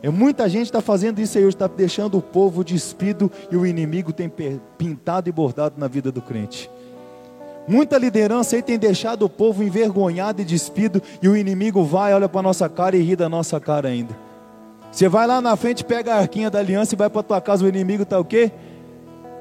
[0.02, 3.66] É muita gente está fazendo isso aí hoje, está deixando o povo despido e o
[3.66, 4.32] inimigo tem
[4.78, 6.70] pintado e bordado na vida do crente.
[7.68, 12.30] Muita liderança aí tem deixado o povo envergonhado e despido e o inimigo vai, olha
[12.30, 14.23] para a nossa cara e ri da nossa cara ainda.
[14.94, 17.64] Você vai lá na frente, pega a arquinha da aliança e vai para tua casa,
[17.64, 18.52] o inimigo está o quê?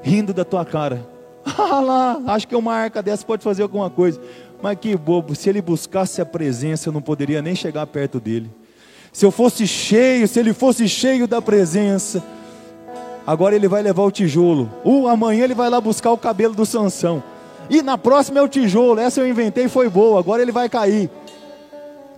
[0.02, 1.06] Rindo da tua cara.
[1.56, 4.20] Ah lá, acho que uma arca dessa pode fazer alguma coisa.
[4.60, 8.50] Mas que bobo, se ele buscasse a presença, eu não poderia nem chegar perto dele.
[9.12, 12.24] Se eu fosse cheio, se ele fosse cheio da presença,
[13.24, 14.68] agora ele vai levar o tijolo.
[14.84, 17.22] Uh, amanhã ele vai lá buscar o cabelo do Sansão.
[17.70, 18.98] E na próxima é o tijolo.
[18.98, 20.18] Essa eu inventei foi boa.
[20.18, 21.08] Agora ele vai cair.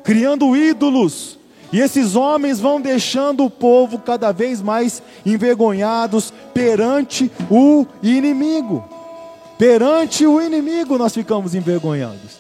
[0.03, 1.36] Criando ídolos
[1.72, 8.85] e esses homens vão deixando o povo cada vez mais envergonhados perante o inimigo.
[9.59, 12.38] Perante o inimigo nós ficamos envergonhados.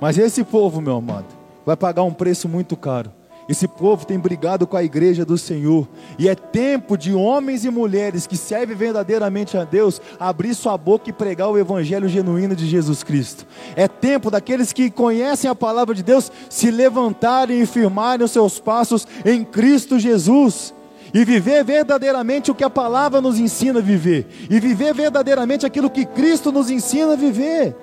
[0.00, 1.26] Mas esse povo, meu amado,
[1.64, 3.10] vai pagar um preço muito caro.
[3.48, 5.88] Esse povo tem brigado com a igreja do Senhor.
[6.18, 11.08] E é tempo de homens e mulheres que servem verdadeiramente a Deus abrir sua boca
[11.08, 13.46] e pregar o evangelho genuíno de Jesus Cristo.
[13.74, 18.60] É tempo daqueles que conhecem a palavra de Deus se levantarem e firmarem os seus
[18.60, 20.74] passos em Cristo Jesus.
[21.14, 24.26] E viver verdadeiramente o que a palavra nos ensina a viver.
[24.50, 27.74] E viver verdadeiramente aquilo que Cristo nos ensina a viver.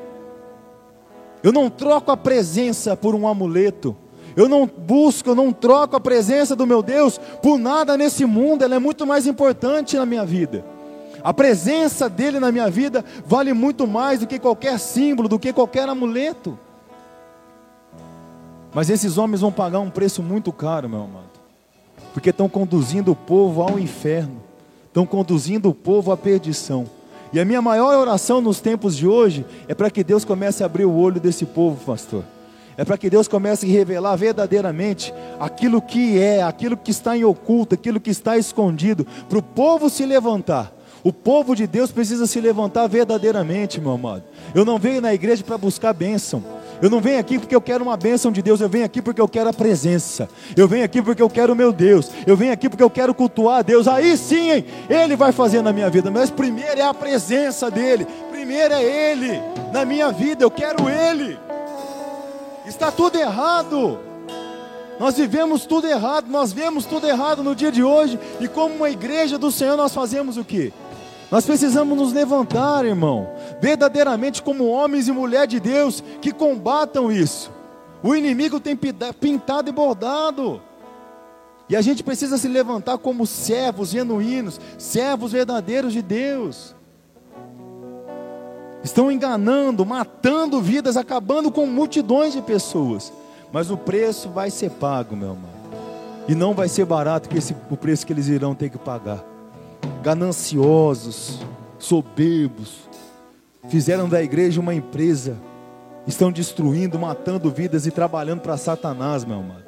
[1.42, 3.96] Eu não troco a presença por um amuleto.
[4.36, 8.64] Eu não busco, eu não troco a presença do meu Deus por nada nesse mundo,
[8.64, 10.66] ela é muito mais importante na minha vida.
[11.24, 15.54] A presença dele na minha vida vale muito mais do que qualquer símbolo, do que
[15.54, 16.60] qualquer amuleto.
[18.74, 21.40] Mas esses homens vão pagar um preço muito caro, meu amado,
[22.14, 24.44] porque estão conduzindo o povo ao inferno,
[24.88, 26.86] estão conduzindo o povo à perdição.
[27.32, 30.66] E a minha maior oração nos tempos de hoje é para que Deus comece a
[30.66, 32.24] abrir o olho desse povo, pastor
[32.78, 37.24] é para que Deus comece a revelar verdadeiramente aquilo que é, aquilo que está em
[37.24, 40.74] oculto, aquilo que está escondido, para o povo se levantar.
[41.04, 44.24] O povo de Deus precisa se levantar verdadeiramente, meu amado.
[44.56, 46.44] Eu não venho na igreja para buscar bênção.
[46.82, 49.22] Eu não venho aqui porque eu quero uma bênção de Deus, eu venho aqui porque
[49.22, 50.28] eu quero a presença.
[50.58, 52.10] Eu venho aqui porque eu quero o meu Deus.
[52.26, 53.88] Eu venho aqui porque eu quero cultuar a Deus.
[53.88, 56.10] Aí sim, hein, Ele vai fazer na minha vida.
[56.10, 58.08] Mas primeiro é a presença dEle.
[58.32, 59.40] Primeiro é Ele
[59.72, 60.44] na minha vida.
[60.44, 61.45] Eu quero Ele.
[62.68, 64.00] Está tudo errado.
[65.00, 68.90] Nós vivemos tudo errado, nós vemos tudo errado no dia de hoje, e como uma
[68.90, 70.72] igreja do Senhor, nós fazemos o que?
[71.30, 77.52] Nós precisamos nos levantar, irmão, verdadeiramente como homens e mulheres de Deus que combatam isso.
[78.02, 78.78] O inimigo tem
[79.20, 80.62] pintado e bordado.
[81.68, 86.76] E a gente precisa se levantar como servos genuínos, servos verdadeiros de Deus
[88.86, 93.12] estão enganando, matando vidas, acabando com multidões de pessoas.
[93.52, 95.56] Mas o preço vai ser pago, meu amado.
[96.28, 99.24] E não vai ser barato que esse, o preço que eles irão ter que pagar.
[100.04, 101.40] Gananciosos,
[101.80, 102.88] soberbos,
[103.70, 105.36] fizeram da igreja uma empresa,
[106.06, 109.66] estão destruindo, matando vidas e trabalhando para Satanás, meu amado.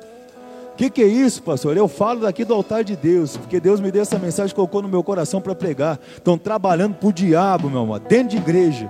[0.73, 1.75] O que, que, é isso, pastor?
[1.75, 4.88] Eu falo daqui do altar de Deus, porque Deus me deu essa mensagem, colocou no
[4.88, 5.99] meu coração para pregar.
[6.15, 8.88] Estão trabalhando para o diabo, meu amado, dentro de igreja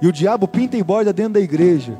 [0.00, 1.94] e o diabo pinta e borda dentro da igreja.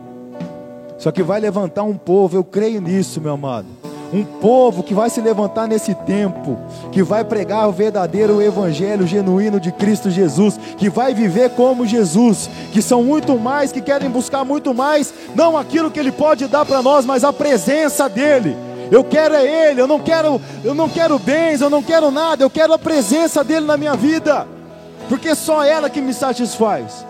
[0.98, 3.66] Só que vai levantar um povo, eu creio nisso, meu amado.
[4.12, 6.58] Um povo que vai se levantar nesse tempo,
[6.90, 12.48] que vai pregar o verdadeiro evangelho genuíno de Cristo Jesus, que vai viver como Jesus,
[12.72, 16.64] que são muito mais, que querem buscar muito mais, não aquilo que ele pode dar
[16.64, 18.56] para nós, mas a presença dele.
[18.90, 22.42] Eu quero é ele, eu não quero, eu não quero bens, eu não quero nada,
[22.42, 24.48] eu quero a presença dele na minha vida.
[25.08, 27.07] Porque só ela que me satisfaz.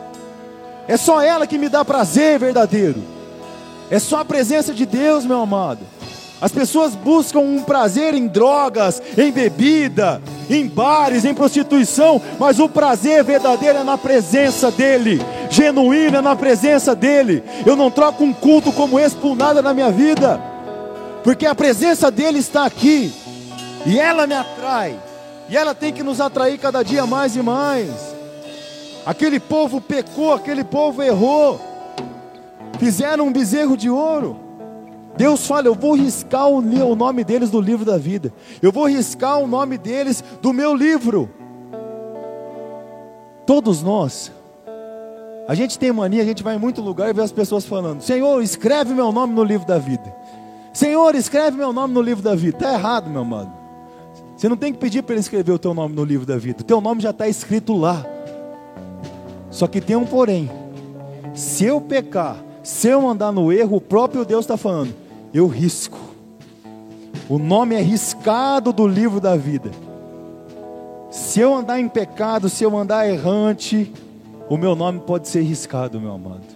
[0.89, 3.05] É só ela que me dá prazer verdadeiro.
[3.91, 5.81] É só a presença de Deus, meu amado.
[6.41, 12.69] As pessoas buscam um prazer em drogas, em bebida, em bares, em prostituição, mas o
[12.69, 15.21] prazer verdadeiro é na presença dEle,
[15.51, 17.43] genuíno é na presença dEle.
[17.67, 20.41] Eu não troco um culto como esse por nada na minha vida,
[21.25, 23.13] porque a presença dEle está aqui,
[23.85, 24.97] e ela me atrai,
[25.49, 28.08] e ela tem que nos atrair cada dia mais e mais.
[29.05, 31.61] Aquele povo pecou, aquele povo errou.
[32.79, 34.39] Fizeram um bezerro de ouro.
[35.17, 38.33] Deus fala: Eu vou riscar o nome deles do livro da vida.
[38.63, 41.29] Eu vou riscar o nome deles do meu livro.
[43.45, 44.31] Todos nós.
[45.49, 48.03] A gente tem mania, a gente vai em muito lugar e vê as pessoas falando:
[48.03, 50.15] Senhor, escreve meu nome no livro da vida.
[50.73, 52.57] Senhor, escreve meu nome no livro da vida.
[52.57, 53.51] Está errado, meu amado.
[54.37, 56.61] Você não tem que pedir para ele escrever o teu nome no livro da vida.
[56.61, 58.07] O teu nome já está escrito lá.
[59.51, 60.51] Só que tem um porém.
[61.35, 64.95] Se eu pecar, se eu andar no erro, o próprio Deus está falando,
[65.33, 65.99] eu risco.
[67.29, 69.71] O nome é riscado do livro da vida.
[71.11, 73.93] Se eu andar em pecado, se eu andar errante,
[74.49, 76.47] o meu nome pode ser riscado, meu amado.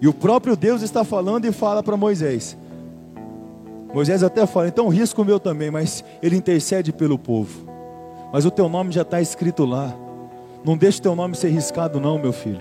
[0.00, 2.56] E o próprio Deus está falando e fala para Moisés.
[3.92, 7.68] Moisés até fala, então risco o meu também, mas ele intercede pelo povo.
[8.32, 9.94] Mas o teu nome já está escrito lá.
[10.64, 12.60] Não deixe teu nome ser riscado, não, meu filho.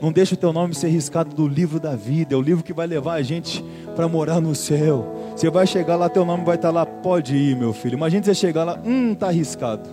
[0.00, 2.34] Não deixe o teu nome ser riscado do livro da vida.
[2.34, 3.62] É o livro que vai levar a gente
[3.94, 5.14] para morar no céu.
[5.36, 6.86] Você vai chegar lá, teu nome vai estar tá lá.
[6.86, 7.94] Pode ir, meu filho.
[7.94, 9.88] Imagina você chegar lá, hum, está arriscado.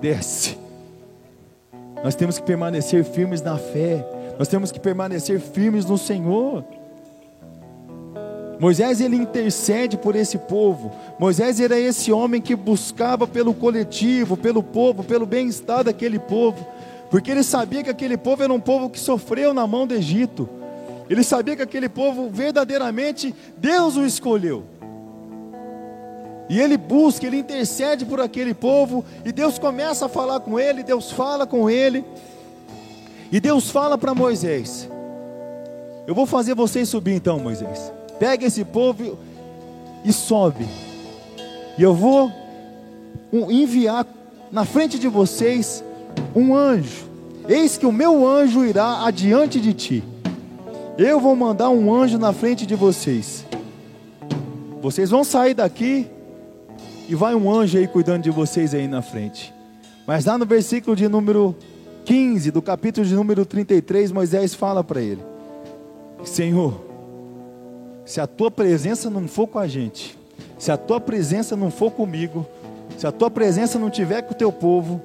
[0.00, 0.58] Desce.
[2.02, 4.04] Nós temos que permanecer firmes na fé.
[4.38, 6.64] Nós temos que permanecer firmes no Senhor.
[8.62, 10.92] Moisés ele intercede por esse povo.
[11.18, 16.64] Moisés era esse homem que buscava pelo coletivo, pelo povo, pelo bem-estar daquele povo,
[17.10, 20.48] porque ele sabia que aquele povo era um povo que sofreu na mão do Egito.
[21.10, 24.62] Ele sabia que aquele povo verdadeiramente Deus o escolheu.
[26.48, 30.84] E ele busca, ele intercede por aquele povo, e Deus começa a falar com ele,
[30.84, 32.04] Deus fala com ele,
[33.32, 34.88] e Deus fala para Moisés:
[36.06, 37.92] Eu vou fazer vocês subir então, Moisés.
[38.18, 39.18] Pega esse povo
[40.04, 40.66] e sobe,
[41.78, 42.30] e eu vou
[43.32, 44.06] enviar
[44.50, 45.82] na frente de vocês
[46.34, 47.06] um anjo.
[47.48, 50.04] Eis que o meu anjo irá adiante de ti.
[50.98, 53.44] Eu vou mandar um anjo na frente de vocês.
[54.80, 56.06] Vocês vão sair daqui
[57.08, 59.52] e vai um anjo aí cuidando de vocês aí na frente.
[60.06, 61.56] Mas lá no versículo de número
[62.04, 65.22] 15, do capítulo de número 33, Moisés fala para ele:
[66.24, 66.91] Senhor,
[68.04, 70.18] se a tua presença não for com a gente,
[70.58, 72.46] se a tua presença não for comigo,
[72.96, 75.00] se a tua presença não tiver com o teu povo,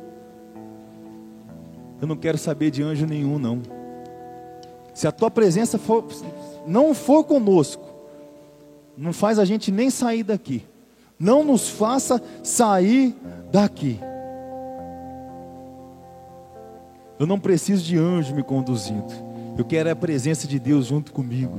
[2.02, 3.62] eu não quero saber de anjo nenhum, não.
[4.94, 6.06] Se a tua presença for,
[6.66, 7.86] não for conosco,
[8.98, 10.64] não faz a gente nem sair daqui
[11.20, 13.16] não nos faça sair
[13.52, 14.00] daqui.
[17.20, 19.12] Eu não preciso de anjo me conduzindo.
[19.58, 21.58] Eu quero a presença de Deus junto comigo.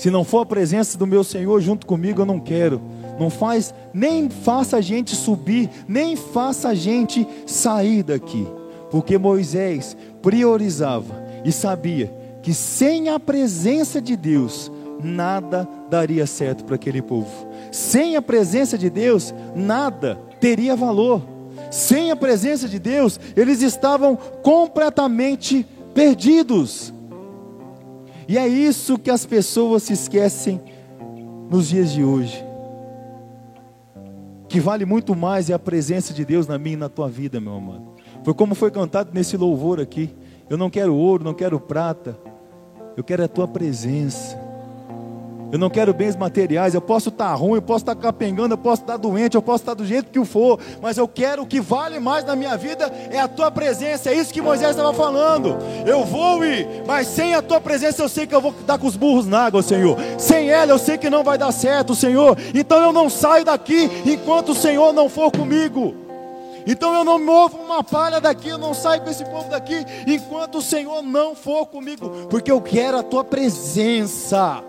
[0.00, 2.80] Se não for a presença do meu Senhor junto comigo, eu não quero.
[3.18, 8.46] Não faz, nem faça a gente subir, nem faça a gente sair daqui.
[8.90, 12.10] Porque Moisés priorizava e sabia
[12.42, 14.72] que sem a presença de Deus,
[15.04, 17.46] nada daria certo para aquele povo.
[17.70, 21.20] Sem a presença de Deus, nada teria valor.
[21.70, 26.90] Sem a presença de Deus, eles estavam completamente perdidos.
[28.30, 30.60] E é isso que as pessoas se esquecem
[31.50, 32.44] nos dias de hoje.
[34.48, 37.40] Que vale muito mais é a presença de Deus na minha e na tua vida,
[37.40, 37.96] meu amado.
[38.22, 40.14] Foi como foi cantado nesse louvor aqui.
[40.48, 42.16] Eu não quero ouro, não quero prata.
[42.96, 44.38] Eu quero a tua presença.
[45.52, 46.74] Eu não quero bens materiais.
[46.74, 49.74] Eu posso estar ruim, eu posso estar capengando, eu posso estar doente, eu posso estar
[49.74, 50.58] do jeito que for.
[50.80, 54.10] Mas eu quero o que vale mais na minha vida é a tua presença.
[54.10, 55.56] É isso que Moisés estava falando.
[55.86, 58.86] Eu vou ir, mas sem a tua presença eu sei que eu vou dar com
[58.86, 59.96] os burros na água, Senhor.
[60.18, 62.36] Sem ela eu sei que não vai dar certo, Senhor.
[62.54, 65.94] Então eu não saio daqui enquanto o Senhor não for comigo.
[66.66, 70.58] Então eu não movo uma palha daqui, eu não saio com esse povo daqui enquanto
[70.58, 74.62] o Senhor não for comigo, porque eu quero a tua presença.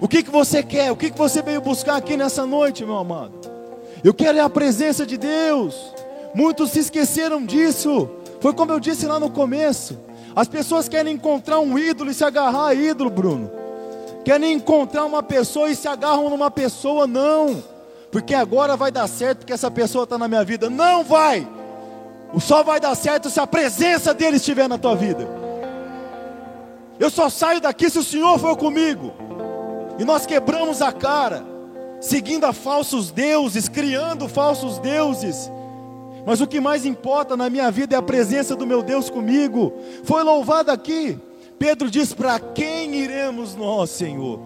[0.00, 0.92] O que, que você quer?
[0.92, 3.32] O que, que você veio buscar aqui nessa noite, meu amado?
[4.04, 5.74] Eu quero é a presença de Deus.
[6.34, 8.08] Muitos se esqueceram disso.
[8.40, 9.98] Foi como eu disse lá no começo.
[10.34, 13.50] As pessoas querem encontrar um ídolo e se agarrar a ídolo, Bruno.
[14.22, 17.62] Querem encontrar uma pessoa e se agarram numa pessoa, não.
[18.10, 20.68] Porque agora vai dar certo porque essa pessoa está na minha vida.
[20.68, 21.48] Não vai.
[22.34, 25.26] O só vai dar certo se a presença dele estiver na tua vida.
[26.98, 29.25] Eu só saio daqui se o Senhor for comigo.
[29.98, 31.44] E nós quebramos a cara,
[32.00, 35.50] seguindo a falsos deuses, criando falsos deuses.
[36.26, 39.72] Mas o que mais importa na minha vida é a presença do meu Deus comigo.
[40.04, 41.18] Foi louvado aqui.
[41.58, 44.40] Pedro diz: Para quem iremos nós, Senhor?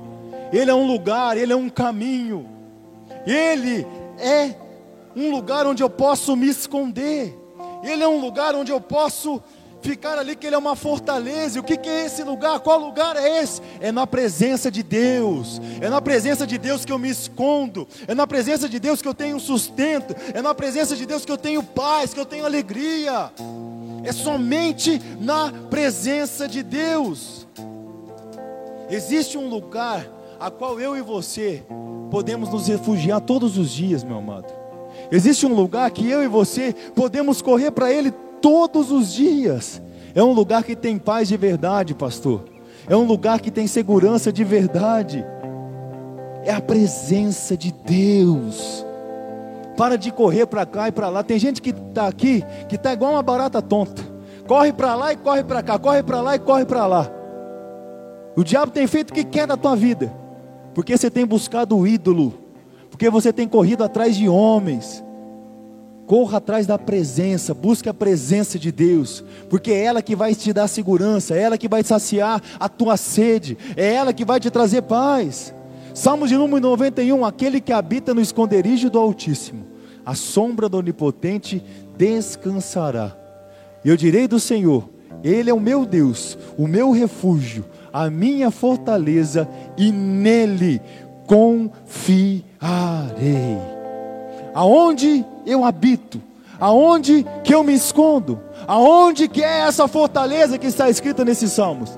[0.52, 2.48] Ele é um lugar, ele é um caminho,
[3.26, 3.86] ele
[4.18, 4.54] é
[5.16, 7.36] um lugar onde eu posso me esconder,
[7.84, 9.42] ele é um lugar onde eu posso
[9.82, 11.58] ficar ali que ele é uma fortaleza.
[11.58, 12.60] E o que, que é esse lugar?
[12.60, 13.60] Qual lugar é esse?
[13.80, 15.60] É na presença de Deus.
[15.80, 17.86] É na presença de Deus que eu me escondo.
[18.06, 20.14] É na presença de Deus que eu tenho sustento.
[20.34, 23.30] É na presença de Deus que eu tenho paz, que eu tenho alegria.
[24.04, 27.46] É somente na presença de Deus.
[28.88, 30.06] Existe um lugar
[30.38, 31.62] a qual eu e você
[32.10, 34.52] podemos nos refugiar todos os dias, meu amado.
[35.12, 39.80] Existe um lugar que eu e você podemos correr para ele todos os dias.
[40.14, 42.44] É um lugar que tem paz de verdade, pastor.
[42.88, 45.24] É um lugar que tem segurança de verdade.
[46.44, 48.84] É a presença de Deus.
[49.76, 51.22] Para de correr para cá e para lá.
[51.22, 54.02] Tem gente que está aqui que está igual uma barata tonta.
[54.46, 57.08] Corre para lá e corre para cá, corre para lá e corre para lá.
[58.36, 60.12] O diabo tem feito o que quer da tua vida,
[60.74, 62.34] porque você tem buscado o ídolo,
[62.90, 65.04] porque você tem corrido atrás de homens,
[66.10, 70.52] Corra atrás da presença, busque a presença de Deus, porque é ela que vai te
[70.52, 74.50] dar segurança, é ela que vai saciar a tua sede, é ela que vai te
[74.50, 75.54] trazer paz.
[75.94, 79.64] Salmos de número 91: Aquele que habita no esconderijo do Altíssimo,
[80.04, 81.62] a sombra do Onipotente
[81.96, 83.16] descansará.
[83.84, 84.90] Eu direi do Senhor:
[85.22, 89.48] Ele é o meu Deus, o meu refúgio, a minha fortaleza,
[89.78, 90.82] e nele
[91.24, 92.50] confiarei.
[94.54, 96.20] Aonde eu habito?
[96.58, 98.40] Aonde que eu me escondo?
[98.66, 101.90] Aonde que é essa fortaleza que está escrita nesses salmos?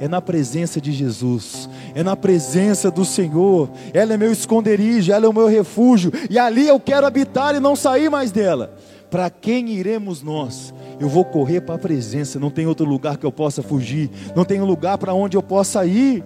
[0.00, 3.70] é na presença de Jesus, é na presença do Senhor.
[3.92, 7.60] Ela é meu esconderijo, ela é o meu refúgio, e ali eu quero habitar e
[7.60, 8.74] não sair mais dela.
[9.10, 10.74] Para quem iremos nós?
[10.98, 14.44] Eu vou correr para a presença, não tem outro lugar que eu possa fugir, não
[14.44, 16.24] tem lugar para onde eu possa ir,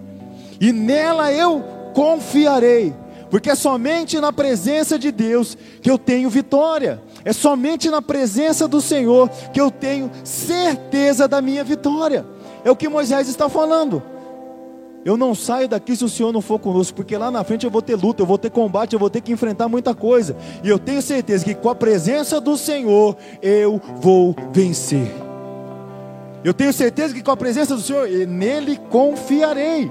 [0.60, 1.62] e nela eu
[1.94, 2.92] confiarei,
[3.30, 8.66] porque é somente na presença de Deus que eu tenho vitória, é somente na presença
[8.66, 12.24] do Senhor que eu tenho certeza da minha vitória.
[12.64, 14.02] É o que Moisés está falando.
[15.04, 17.70] Eu não saio daqui se o Senhor não for conosco, porque lá na frente eu
[17.70, 20.36] vou ter luta, eu vou ter combate, eu vou ter que enfrentar muita coisa.
[20.62, 25.10] E eu tenho certeza que com a presença do Senhor eu vou vencer.
[26.44, 29.90] Eu tenho certeza que com a presença do Senhor, nele confiarei.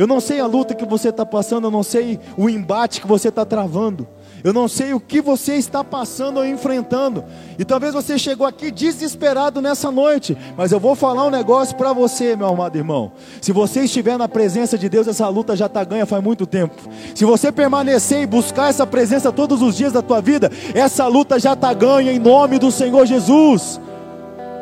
[0.00, 3.06] Eu não sei a luta que você está passando, eu não sei o embate que
[3.06, 4.08] você está travando.
[4.42, 7.22] Eu não sei o que você está passando ou enfrentando.
[7.58, 10.34] E talvez você chegou aqui desesperado nessa noite.
[10.56, 13.12] Mas eu vou falar um negócio para você, meu amado irmão.
[13.42, 16.76] Se você estiver na presença de Deus, essa luta já está ganha faz muito tempo.
[17.14, 21.38] Se você permanecer e buscar essa presença todos os dias da tua vida, essa luta
[21.38, 23.78] já está ganha em nome do Senhor Jesus.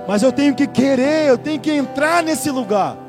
[0.09, 3.07] Mas eu tenho que querer, eu tenho que entrar nesse lugar.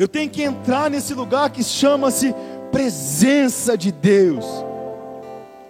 [0.00, 2.34] Eu tenho que entrar nesse lugar que chama-se
[2.72, 4.46] presença de Deus.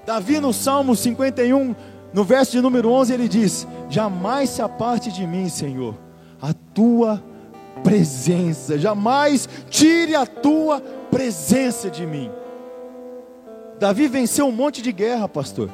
[0.07, 1.74] Davi no Salmo 51,
[2.12, 5.97] no verso de número 11, ele diz: Jamais se aparte de mim, Senhor,
[6.41, 7.20] a tua
[7.83, 12.31] presença, jamais tire a tua presença de mim.
[13.81, 15.68] Davi venceu um monte de guerra, pastor.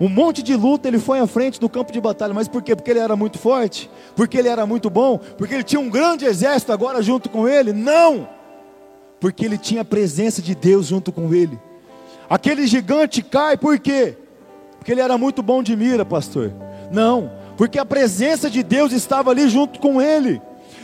[0.00, 2.74] Um monte de luta, ele foi à frente do campo de batalha, mas por quê?
[2.74, 6.24] Porque ele era muito forte, porque ele era muito bom, porque ele tinha um grande
[6.24, 7.74] exército agora junto com ele?
[7.74, 8.26] Não!
[9.20, 11.60] Porque ele tinha a presença de Deus junto com ele.
[12.30, 14.16] Aquele gigante cai por quê?
[14.78, 16.50] Porque ele era muito bom de mira, pastor.
[16.90, 20.40] Não, porque a presença de Deus estava ali junto com ele.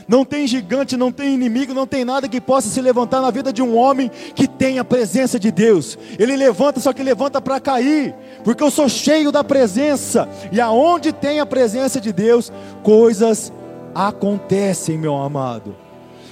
[0.09, 3.53] Não tem gigante, não tem inimigo, não tem nada que possa se levantar na vida
[3.53, 5.99] de um homem que tem a presença de Deus.
[6.19, 10.29] Ele levanta, só que levanta para cair, porque eu sou cheio da presença.
[10.53, 12.53] E aonde tem a presença de Deus,
[12.85, 13.53] coisas
[13.95, 15.75] acontecem, meu amado.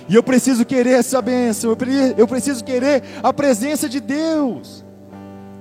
[0.09, 1.77] E eu preciso querer essa bênção,
[2.17, 4.85] eu preciso querer a presença de Deus.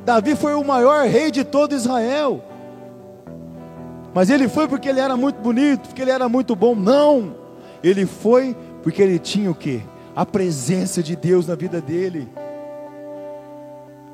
[0.05, 2.43] Davi foi o maior rei de todo Israel.
[4.13, 6.75] Mas ele foi porque ele era muito bonito, porque ele era muito bom.
[6.75, 7.42] Não.
[7.83, 9.83] Ele foi porque ele tinha o que?
[10.15, 12.27] A presença de Deus na vida dele.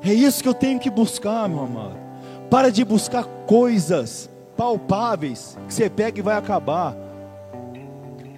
[0.02, 1.96] É isso que eu tenho que buscar, meu amado.
[2.48, 6.96] Para de buscar coisas palpáveis que você pega e vai acabar.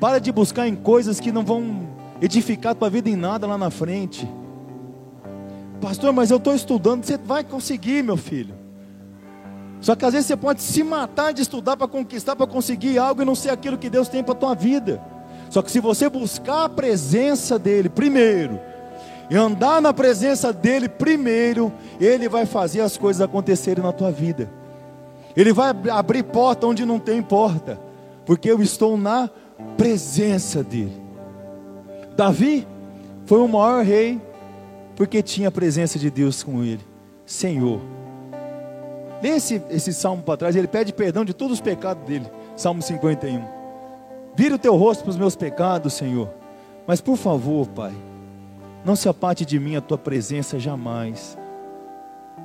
[0.00, 1.88] Para de buscar em coisas que não vão
[2.20, 4.28] edificar tua vida em nada lá na frente.
[5.80, 7.04] Pastor, mas eu estou estudando.
[7.04, 8.54] Você vai conseguir, meu filho.
[9.80, 13.22] Só que às vezes você pode se matar de estudar para conquistar, para conseguir algo
[13.22, 15.02] e não ser aquilo que Deus tem para a tua vida.
[15.52, 18.58] Só que se você buscar a presença dEle primeiro,
[19.28, 24.50] e andar na presença dEle primeiro, Ele vai fazer as coisas acontecerem na tua vida.
[25.36, 27.78] Ele vai abrir porta onde não tem porta,
[28.24, 29.28] porque eu estou na
[29.76, 31.02] presença dEle.
[32.16, 32.66] Davi
[33.26, 34.18] foi o maior rei
[34.96, 36.80] porque tinha a presença de Deus com ele.
[37.26, 37.78] Senhor.
[39.22, 42.24] Lê esse, esse salmo para trás, ele pede perdão de todos os pecados dele.
[42.56, 43.61] Salmo 51.
[44.34, 46.28] Vira o teu rosto para os meus pecados, Senhor.
[46.86, 47.92] Mas por favor, Pai,
[48.84, 51.38] não se aparte de mim a tua presença jamais.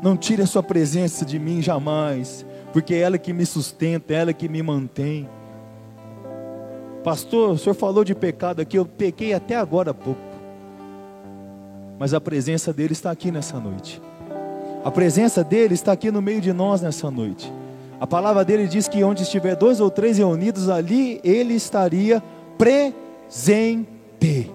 [0.01, 4.17] Não tire a sua presença de mim jamais, porque é ela que me sustenta, é
[4.17, 5.27] ela que me mantém.
[7.03, 10.27] Pastor, o senhor falou de pecado aqui, eu pequei até agora há pouco
[11.99, 14.01] mas a presença dele está aqui nessa noite.
[14.83, 17.51] A presença dele está aqui no meio de nós nessa noite.
[18.00, 22.22] A palavra dele diz que onde estiver dois ou três reunidos, ali ele estaria
[22.58, 24.52] presente.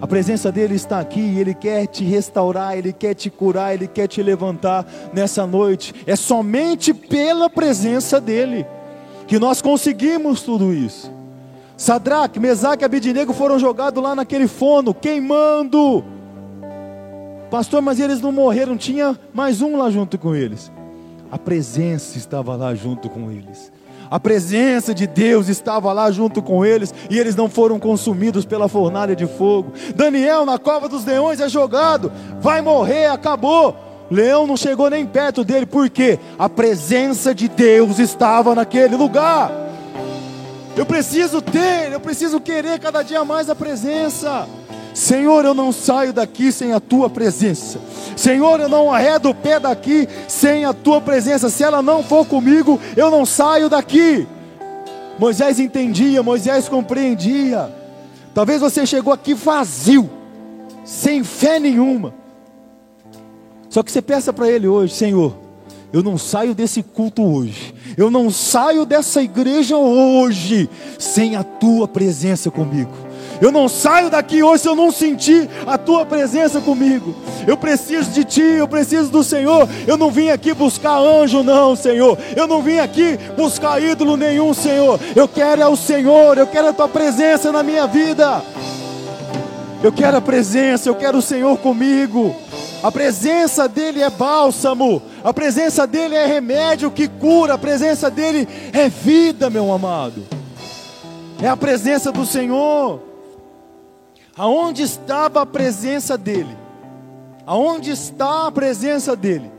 [0.00, 3.86] A presença dele está aqui e ele quer te restaurar, ele quer te curar, ele
[3.86, 5.94] quer te levantar nessa noite.
[6.06, 8.66] É somente pela presença dele
[9.26, 11.10] que nós conseguimos tudo isso.
[11.76, 16.04] Sadraque, Mesaque e Abidinego foram jogados lá naquele fono, queimando.
[17.50, 20.70] Pastor, mas eles não morreram, tinha mais um lá junto com eles.
[21.30, 23.70] A presença estava lá junto com eles.
[24.10, 28.68] A presença de Deus estava lá junto com eles e eles não foram consumidos pela
[28.68, 29.72] fornalha de fogo.
[29.94, 32.10] Daniel na cova dos leões é jogado,
[32.40, 33.76] vai morrer, acabou.
[34.10, 39.52] Leão não chegou nem perto dele, porque a presença de Deus estava naquele lugar.
[40.76, 44.48] Eu preciso ter, eu preciso querer cada dia mais a presença.
[44.94, 47.80] Senhor, eu não saio daqui sem a tua presença.
[48.16, 51.48] Senhor, eu não arredo o pé daqui sem a tua presença.
[51.48, 54.26] Se ela não for comigo, eu não saio daqui.
[55.18, 57.70] Moisés entendia, Moisés compreendia.
[58.34, 60.08] Talvez você chegou aqui vazio,
[60.84, 62.14] sem fé nenhuma.
[63.68, 65.34] Só que você peça para Ele hoje, Senhor,
[65.92, 70.68] eu não saio desse culto hoje, eu não saio dessa igreja hoje,
[70.98, 73.09] sem a Tua presença comigo.
[73.40, 77.14] Eu não saio daqui hoje se eu não sentir a tua presença comigo.
[77.46, 79.66] Eu preciso de ti, eu preciso do Senhor.
[79.86, 82.18] Eu não vim aqui buscar anjo, não, Senhor.
[82.36, 85.00] Eu não vim aqui buscar ídolo nenhum, Senhor.
[85.16, 88.42] Eu quero é o Senhor, eu quero a tua presença na minha vida.
[89.82, 92.36] Eu quero a presença, eu quero o Senhor comigo.
[92.82, 98.46] A presença dele é bálsamo, a presença dele é remédio que cura, a presença dele
[98.72, 100.26] é vida, meu amado.
[101.42, 103.09] É a presença do Senhor.
[104.36, 106.56] Aonde estava a presença dele?
[107.46, 109.50] Aonde está a presença dele?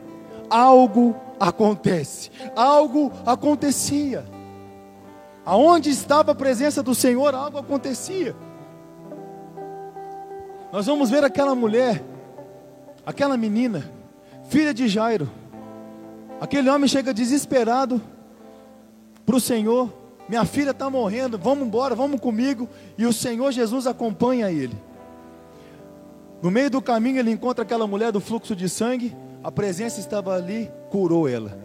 [0.49, 4.25] Algo acontece, algo acontecia.
[5.45, 8.35] Aonde estava a presença do Senhor, algo acontecia.
[10.71, 12.01] Nós vamos ver aquela mulher,
[13.05, 13.91] aquela menina,
[14.47, 15.29] filha de Jairo.
[16.39, 18.01] Aquele homem chega desesperado
[19.25, 19.91] para o Senhor,
[20.31, 22.69] minha filha está morrendo, vamos embora, vamos comigo.
[22.97, 24.73] E o Senhor Jesus acompanha ele.
[26.41, 29.13] No meio do caminho ele encontra aquela mulher do fluxo de sangue,
[29.43, 31.59] a presença estava ali, curou ela.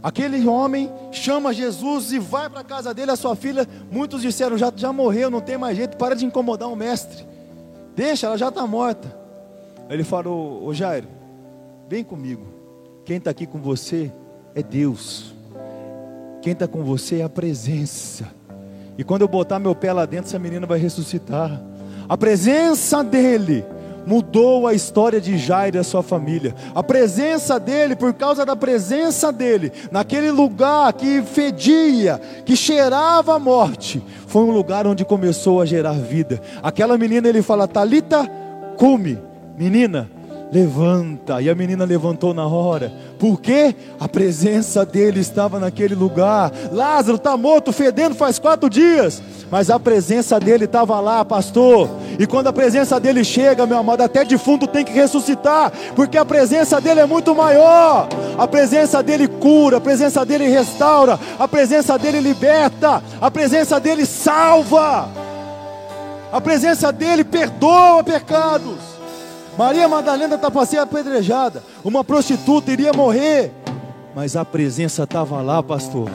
[0.00, 3.66] Aquele homem chama Jesus e vai para a casa dele, a sua filha.
[3.90, 7.26] Muitos disseram: já, já morreu, não tem mais jeito, para de incomodar o mestre.
[7.96, 9.12] Deixa, ela já está morta.
[9.90, 11.08] Ele falou: Ô Jairo,
[11.88, 12.46] vem comigo.
[13.04, 14.12] Quem está aqui com você
[14.54, 15.33] é Deus.
[16.44, 18.26] Quem está com você é a presença.
[18.98, 21.58] E quando eu botar meu pé lá dentro, essa menina vai ressuscitar.
[22.06, 23.64] A presença dele
[24.06, 26.54] mudou a história de Jairo e a sua família.
[26.74, 33.38] A presença dele, por causa da presença dele, naquele lugar que fedia, que cheirava a
[33.38, 36.42] morte, foi um lugar onde começou a gerar vida.
[36.62, 38.30] Aquela menina, ele fala: Talita,
[38.76, 39.18] come,
[39.56, 40.10] menina,
[40.52, 41.40] levanta.
[41.40, 42.92] E a menina levantou na hora,
[43.24, 46.52] porque a presença dele estava naquele lugar.
[46.70, 51.88] Lázaro está morto, fedendo faz quatro dias, mas a presença dele estava lá, pastor.
[52.18, 56.24] E quando a presença dele chega, meu amado, até defunto tem que ressuscitar, porque a
[56.26, 58.08] presença dele é muito maior.
[58.36, 64.04] A presença dele cura, a presença dele restaura, a presença dele liberta, a presença dele
[64.04, 65.08] salva.
[66.30, 68.93] A presença dele perdoa pecados.
[69.56, 71.62] Maria Madalena está para ser apedrejada.
[71.84, 73.52] Uma prostituta iria morrer.
[74.14, 76.10] Mas a presença estava lá, pastor.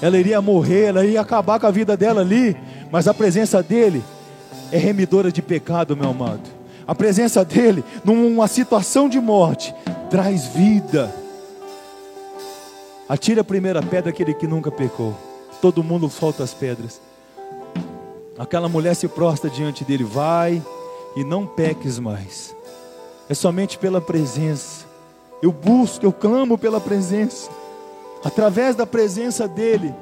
[0.00, 2.56] Ela iria morrer, ela iria acabar com a vida dela ali.
[2.90, 4.02] Mas a presença dele
[4.70, 6.48] é remidora de pecado, meu amado.
[6.86, 9.74] A presença dele, numa situação de morte,
[10.08, 11.12] traz vida.
[13.08, 15.16] Atire a primeira pedra aquele que nunca pecou.
[15.60, 17.00] Todo mundo solta as pedras.
[18.38, 20.62] Aquela mulher se prostra diante dele, vai
[21.16, 22.54] e não peques mais.
[23.28, 24.86] É somente pela presença.
[25.42, 27.50] Eu busco, eu clamo pela presença.
[28.24, 29.94] Através da presença dEle,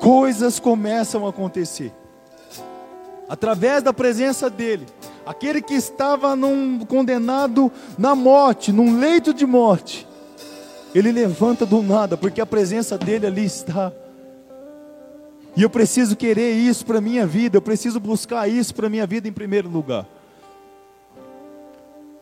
[0.00, 1.92] coisas começam a acontecer.
[3.28, 4.86] Através da presença dEle,
[5.24, 10.06] aquele que estava num, condenado na morte, num leito de morte,
[10.94, 13.92] ele levanta do nada, porque a presença dEle ali está.
[15.54, 18.90] E eu preciso querer isso para a minha vida, eu preciso buscar isso para a
[18.90, 20.06] minha vida em primeiro lugar.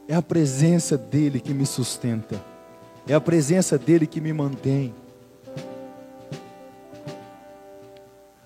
[0.08, 2.42] É a presença dEle que me sustenta,
[3.06, 4.92] é a presença dEle que me mantém.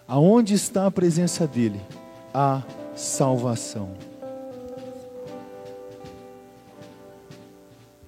[0.06, 1.80] Aonde está a presença dEle?
[2.34, 2.62] A
[2.94, 3.94] salvação.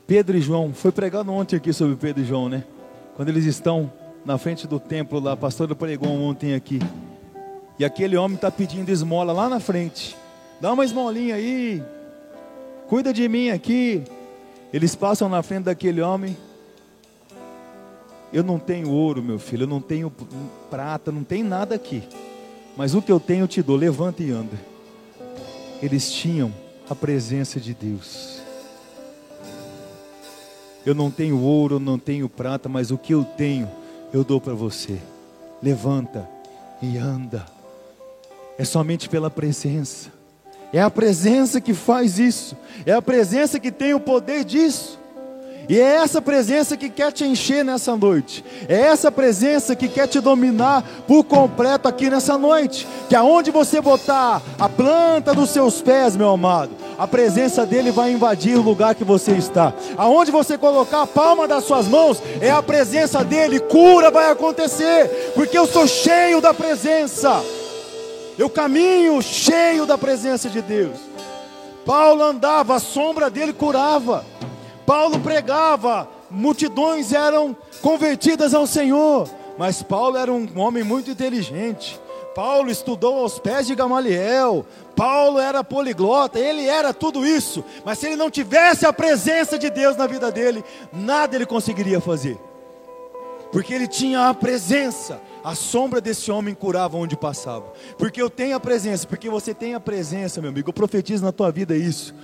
[0.06, 2.62] Pedro e João, foi pregado ontem aqui sobre Pedro e João, né?
[3.16, 3.90] Quando eles estão
[4.26, 6.80] na frente do templo lá, a pastora pregou ontem aqui.
[7.78, 10.16] E aquele homem está pedindo esmola lá na frente.
[10.60, 11.80] Dá uma esmolinha aí.
[12.88, 14.02] Cuida de mim aqui.
[14.72, 16.36] Eles passam na frente daquele homem.
[18.32, 19.62] Eu não tenho ouro, meu filho.
[19.62, 20.12] Eu não tenho
[20.68, 21.12] prata.
[21.12, 22.02] Não tem nada aqui.
[22.76, 23.76] Mas o que eu tenho eu te dou.
[23.76, 24.58] Levanta e anda.
[25.80, 26.52] Eles tinham
[26.90, 28.40] a presença de Deus.
[30.84, 33.70] Eu não tenho ouro, não tenho prata, mas o que eu tenho
[34.16, 34.98] eu dou para você.
[35.62, 36.26] Levanta
[36.80, 37.44] e anda.
[38.58, 40.10] É somente pela presença.
[40.72, 42.56] É a presença que faz isso.
[42.86, 44.98] É a presença que tem o poder disso.
[45.68, 48.44] E é essa presença que quer te encher nessa noite.
[48.68, 52.86] É essa presença que quer te dominar por completo aqui nessa noite.
[53.08, 58.12] Que aonde você botar a planta dos seus pés, meu amado, a presença dele vai
[58.12, 59.72] invadir o lugar que você está.
[59.96, 65.32] Aonde você colocar a palma das suas mãos, é a presença dele, cura vai acontecer,
[65.34, 67.42] porque eu sou cheio da presença.
[68.38, 70.96] Eu caminho cheio da presença de Deus.
[71.84, 74.24] Paulo andava, a sombra dele curava.
[74.86, 79.28] Paulo pregava, multidões eram convertidas ao Senhor.
[79.58, 81.98] Mas Paulo era um homem muito inteligente.
[82.34, 84.64] Paulo estudou aos pés de Gamaliel.
[84.94, 87.64] Paulo era poliglota, ele era tudo isso.
[87.84, 90.62] Mas se ele não tivesse a presença de Deus na vida dele,
[90.92, 92.38] nada ele conseguiria fazer.
[93.50, 97.72] Porque ele tinha a presença, a sombra desse homem curava onde passava.
[97.96, 100.68] Porque eu tenho a presença, porque você tem a presença, meu amigo.
[100.68, 102.14] Eu profetizo na tua vida isso.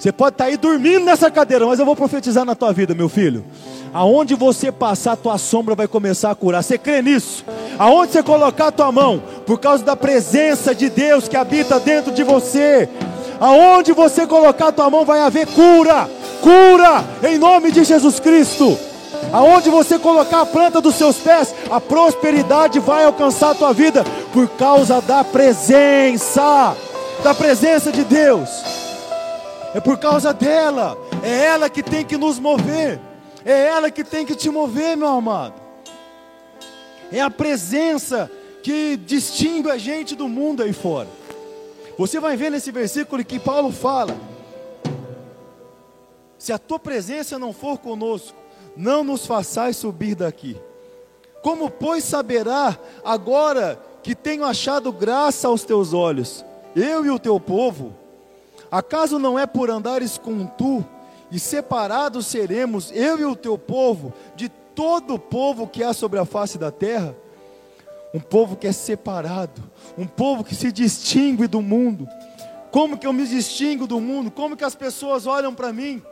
[0.00, 3.06] Você pode estar aí dormindo nessa cadeira, mas eu vou profetizar na tua vida, meu
[3.06, 3.44] filho.
[3.92, 6.62] Aonde você passar, tua sombra vai começar a curar.
[6.62, 7.44] Você crê nisso?
[7.78, 12.12] Aonde você colocar a tua mão, por causa da presença de Deus que habita dentro
[12.12, 12.88] de você,
[13.38, 16.08] aonde você colocar a tua mão, vai haver cura,
[16.40, 18.78] cura, em nome de Jesus Cristo.
[19.30, 24.02] Aonde você colocar a planta dos seus pés, a prosperidade vai alcançar a tua vida,
[24.32, 26.74] por causa da presença,
[27.22, 28.48] da presença de Deus.
[29.74, 33.00] É por causa dela, é ela que tem que nos mover.
[33.44, 35.54] É ela que tem que te mover, meu amado.
[37.12, 38.30] É a presença
[38.62, 41.08] que distingue a gente do mundo aí fora.
[41.96, 44.16] Você vai ver nesse versículo que Paulo fala:
[46.38, 48.36] Se a tua presença não for conosco,
[48.76, 50.56] não nos façais subir daqui.
[51.42, 56.44] Como, pois, saberá agora que tenho achado graça aos teus olhos,
[56.76, 57.99] eu e o teu povo?
[58.70, 60.84] Acaso não é por andares com tu
[61.30, 66.18] e separados seremos, eu e o teu povo, de todo o povo que há sobre
[66.18, 67.14] a face da terra.
[68.12, 69.62] Um povo que é separado,
[69.96, 72.08] um povo que se distingue do mundo.
[72.72, 74.30] Como que eu me distingo do mundo?
[74.30, 76.02] Como que as pessoas olham para mim?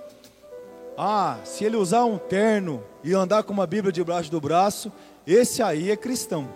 [0.97, 4.93] Ah, se ele usar um terno e andar com uma Bíblia debaixo do braço,
[5.27, 6.49] esse aí é cristão.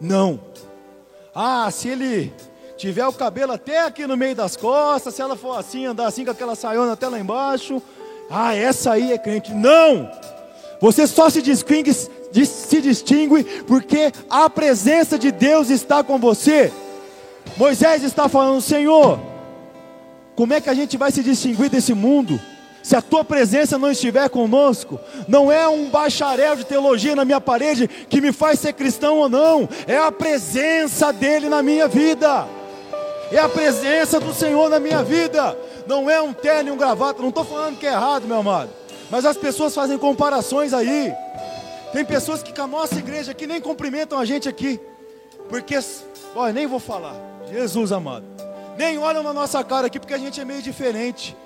[0.00, 0.40] Não.
[1.34, 2.32] Ah, se ele
[2.76, 6.24] tiver o cabelo até aqui no meio das costas, se ela for assim, andar assim
[6.24, 7.82] com aquela saiona até lá embaixo,
[8.30, 9.54] ah, essa aí é crente.
[9.54, 10.10] Não!
[10.80, 16.70] Você só se distingue, se distingue porque a presença de Deus está com você.
[17.56, 19.18] Moisés está falando, Senhor,
[20.34, 22.38] como é que a gente vai se distinguir desse mundo?
[22.82, 27.40] Se a tua presença não estiver conosco, não é um bacharel de teologia na minha
[27.40, 32.46] parede que me faz ser cristão ou não, é a presença dele na minha vida
[33.30, 35.56] é a presença do Senhor na minha vida,
[35.86, 37.20] não é um terno e um gravata.
[37.20, 38.70] Não estou falando que é errado, meu amado,
[39.10, 41.12] mas as pessoas fazem comparações aí.
[41.92, 44.80] Tem pessoas que com a nossa igreja aqui nem cumprimentam a gente aqui,
[45.48, 45.78] porque,
[46.34, 47.14] olha, nem vou falar,
[47.50, 48.24] Jesus amado,
[48.76, 51.36] nem olham na nossa cara aqui porque a gente é meio diferente.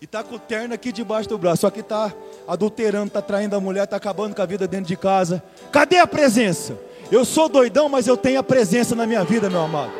[0.00, 2.10] E tá com o terno aqui debaixo do braço, só que tá
[2.48, 5.42] adulterando, tá traindo a mulher, tá acabando com a vida dentro de casa.
[5.70, 6.74] Cadê a presença?
[7.12, 9.99] Eu sou doidão, mas eu tenho a presença na minha vida, meu amado.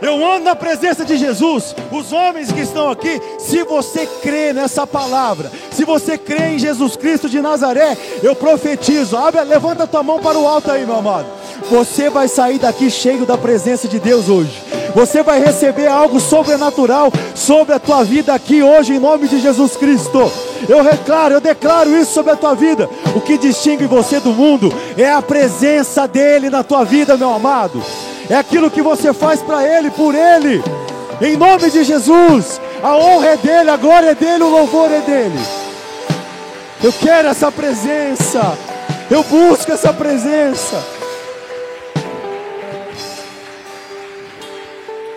[0.00, 1.74] Eu ando na presença de Jesus.
[1.90, 6.96] Os homens que estão aqui, se você crê nessa palavra, se você crê em Jesus
[6.96, 9.16] Cristo de Nazaré, eu profetizo.
[9.16, 11.26] Abre, levanta a tua mão para o alto aí, meu amado.
[11.70, 14.62] Você vai sair daqui cheio da presença de Deus hoje.
[14.94, 19.76] Você vai receber algo sobrenatural sobre a tua vida aqui hoje, em nome de Jesus
[19.76, 20.30] Cristo.
[20.68, 22.88] Eu declaro, eu declaro isso sobre a tua vida.
[23.14, 27.82] O que distingue você do mundo é a presença dele na tua vida, meu amado
[28.28, 30.62] é aquilo que você faz para Ele, por Ele,
[31.20, 32.60] em nome de Jesus.
[32.82, 35.38] A honra é dele, a glória é dele, o louvor é dele.
[36.82, 38.56] Eu quero essa presença,
[39.10, 40.76] eu busco essa presença.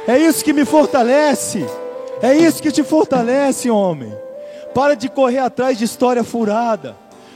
[0.08, 1.66] É isso que me fortalece,
[2.22, 4.12] é isso que te fortalece, homem.
[4.74, 6.96] Para de correr atrás de história furada.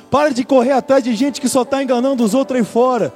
[0.09, 3.13] Para de correr atrás de gente que só está enganando os outros aí fora.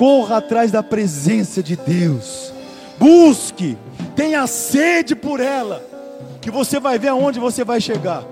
[0.00, 2.54] Corra atrás da presença de Deus.
[2.98, 3.76] Busque,
[4.16, 5.84] tenha sede por ela,
[6.40, 8.24] que você vai ver aonde você vai chegar.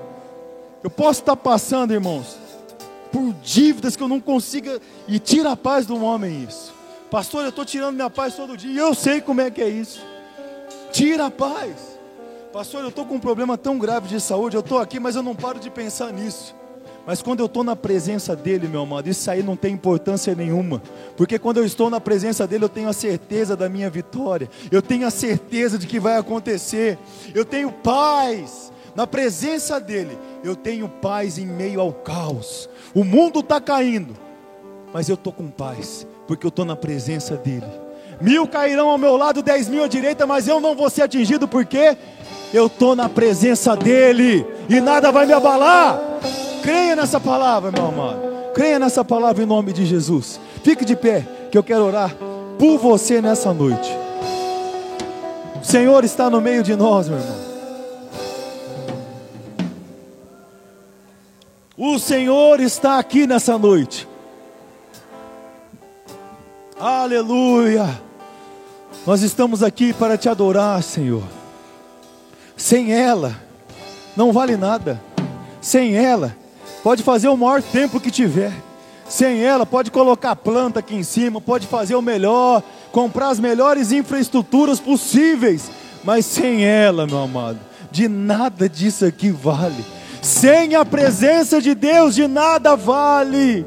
[0.82, 2.38] Eu posso estar passando, irmãos,
[3.12, 6.72] por dívidas que eu não consiga e tira a paz do homem isso.
[7.10, 9.68] Pastor, eu estou tirando minha paz todo dia e eu sei como é que é
[9.68, 10.00] isso.
[10.90, 11.98] Tira a paz.
[12.50, 15.22] Pastor, eu estou com um problema tão grave de saúde, eu estou aqui, mas eu
[15.22, 16.54] não paro de pensar nisso.
[17.09, 20.82] Mas quando eu estou na presença dEle, meu amado, isso aí não tem importância nenhuma.
[21.16, 24.50] Porque quando eu estou na presença dEle, eu tenho a certeza da minha vitória.
[24.70, 26.98] Eu tenho a certeza de que vai acontecer.
[27.34, 28.70] Eu tenho paz.
[28.94, 32.68] Na presença dEle, eu tenho paz em meio ao caos.
[32.94, 34.14] O mundo está caindo,
[34.92, 37.64] mas eu estou com paz, porque eu estou na presença dEle.
[38.20, 41.48] Mil cairão ao meu lado, dez mil à direita, mas eu não vou ser atingido
[41.48, 41.96] porque
[42.52, 46.07] eu estou na presença dEle e nada vai me abalar.
[46.62, 48.20] Creia nessa palavra, meu amado.
[48.54, 50.40] Creia nessa palavra em nome de Jesus.
[50.62, 52.14] Fique de pé, que eu quero orar
[52.59, 53.90] por você nessa noite.
[55.61, 57.48] O Senhor está no meio de nós, meu irmão.
[61.76, 64.09] O Senhor está aqui nessa noite.
[66.80, 67.88] Aleluia.
[69.06, 71.22] Nós estamos aqui para te adorar, Senhor.
[72.56, 73.36] Sem ela,
[74.16, 75.00] não vale nada.
[75.61, 76.36] Sem ela,
[76.89, 78.51] pode fazer o maior templo que tiver.
[79.07, 83.93] Sem ela, pode colocar planta aqui em cima, pode fazer o melhor, comprar as melhores
[83.93, 85.70] infraestruturas possíveis.
[86.03, 87.59] Mas sem ela, meu amado,
[87.91, 89.84] de nada disso aqui vale.
[90.22, 93.66] Sem a presença de Deus, de nada vale.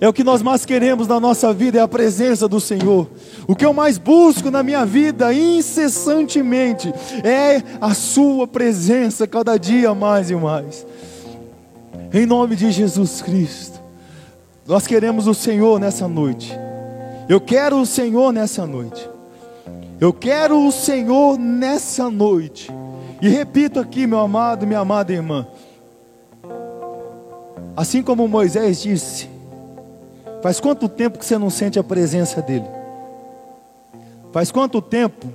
[0.00, 3.10] É o que nós mais queremos na nossa vida, é a presença do Senhor.
[3.46, 6.90] O que eu mais busco na minha vida incessantemente
[7.22, 10.86] é a Sua presença, cada dia mais e mais.
[12.12, 13.80] Em nome de Jesus Cristo,
[14.66, 16.52] nós queremos o Senhor nessa noite.
[17.28, 19.08] Eu quero o Senhor nessa noite.
[20.00, 22.68] Eu quero o Senhor nessa noite.
[23.22, 25.46] E repito aqui, meu amado, minha amada irmã.
[27.76, 29.28] Assim como Moisés disse,
[30.42, 32.66] Faz quanto tempo que você não sente a presença dEle?
[34.32, 35.28] Faz quanto tempo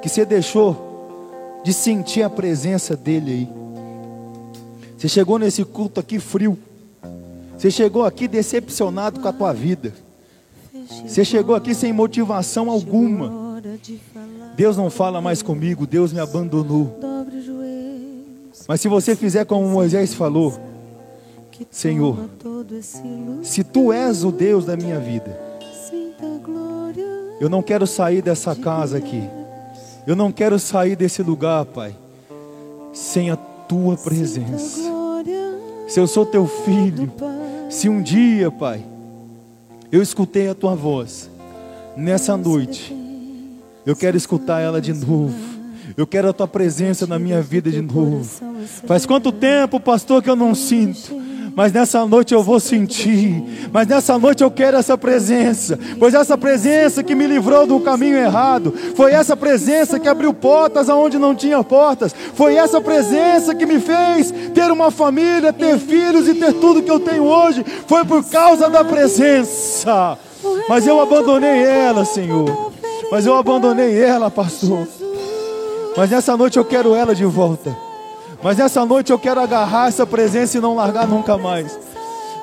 [0.00, 3.65] que você deixou de sentir a presença dEle aí?
[5.06, 6.58] Você chegou nesse culto aqui frio.
[7.56, 9.94] Você chegou aqui decepcionado com a tua vida.
[11.06, 13.62] Você chegou aqui sem motivação alguma.
[14.56, 16.98] Deus não fala mais comigo, Deus me abandonou.
[18.66, 20.58] Mas se você fizer como Moisés falou,
[21.70, 22.28] Senhor,
[23.44, 25.38] se tu és o Deus da minha vida,
[27.40, 29.22] eu não quero sair dessa casa aqui,
[30.04, 31.94] eu não quero sair desse lugar, Pai,
[32.92, 34.85] sem a tua presença.
[35.86, 37.12] Se eu sou teu filho,
[37.70, 38.84] se um dia, Pai,
[39.90, 41.30] eu escutei a tua voz,
[41.96, 42.94] nessa noite,
[43.84, 45.56] eu quero escutar ela de novo.
[45.96, 48.28] Eu quero a tua presença na minha vida de novo.
[48.86, 51.14] Faz quanto tempo, pastor, que eu não sinto?
[51.56, 53.42] Mas nessa noite eu vou sentir,
[53.72, 58.18] mas nessa noite eu quero essa presença, pois essa presença que me livrou do caminho
[58.18, 63.64] errado, foi essa presença que abriu portas aonde não tinha portas, foi essa presença que
[63.64, 68.04] me fez ter uma família, ter filhos e ter tudo que eu tenho hoje, foi
[68.04, 70.18] por causa da presença.
[70.68, 72.70] Mas eu abandonei ela, Senhor.
[73.10, 74.86] Mas eu abandonei ela, pastor.
[75.96, 77.85] Mas nessa noite eu quero ela de volta.
[78.46, 81.76] Mas nessa noite eu quero agarrar essa presença e não largar nunca mais.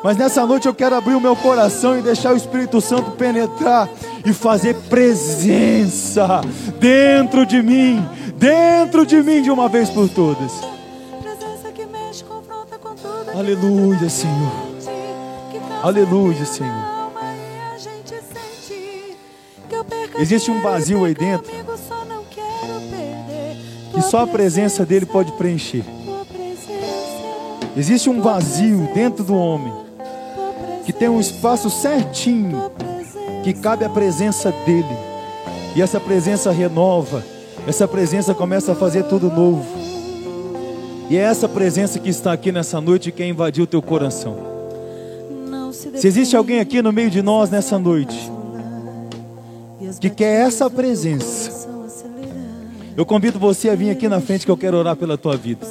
[0.03, 3.87] Mas nessa noite eu quero abrir o meu coração e deixar o Espírito Santo penetrar
[4.25, 6.41] e fazer presença
[6.77, 10.51] dentro de mim, dentro de mim de uma vez por todas.
[13.33, 14.51] Aleluia, Senhor.
[15.81, 16.83] Aleluia, Senhor.
[20.19, 21.49] Existe um vazio aí dentro
[23.93, 25.83] que só a presença dele pode preencher.
[27.75, 29.73] Existe um vazio dentro do homem
[30.85, 32.71] que tem um espaço certinho
[33.43, 34.97] que cabe a presença dele.
[35.75, 37.23] E essa presença renova,
[37.67, 39.65] essa presença começa a fazer tudo novo.
[41.09, 44.53] E é essa presença que está aqui nessa noite que quer invadir o teu coração.
[45.95, 48.31] Se existe alguém aqui no meio de nós nessa noite
[49.99, 51.51] que quer essa presença,
[52.95, 55.65] eu convido você a vir aqui na frente que eu quero orar pela tua vida.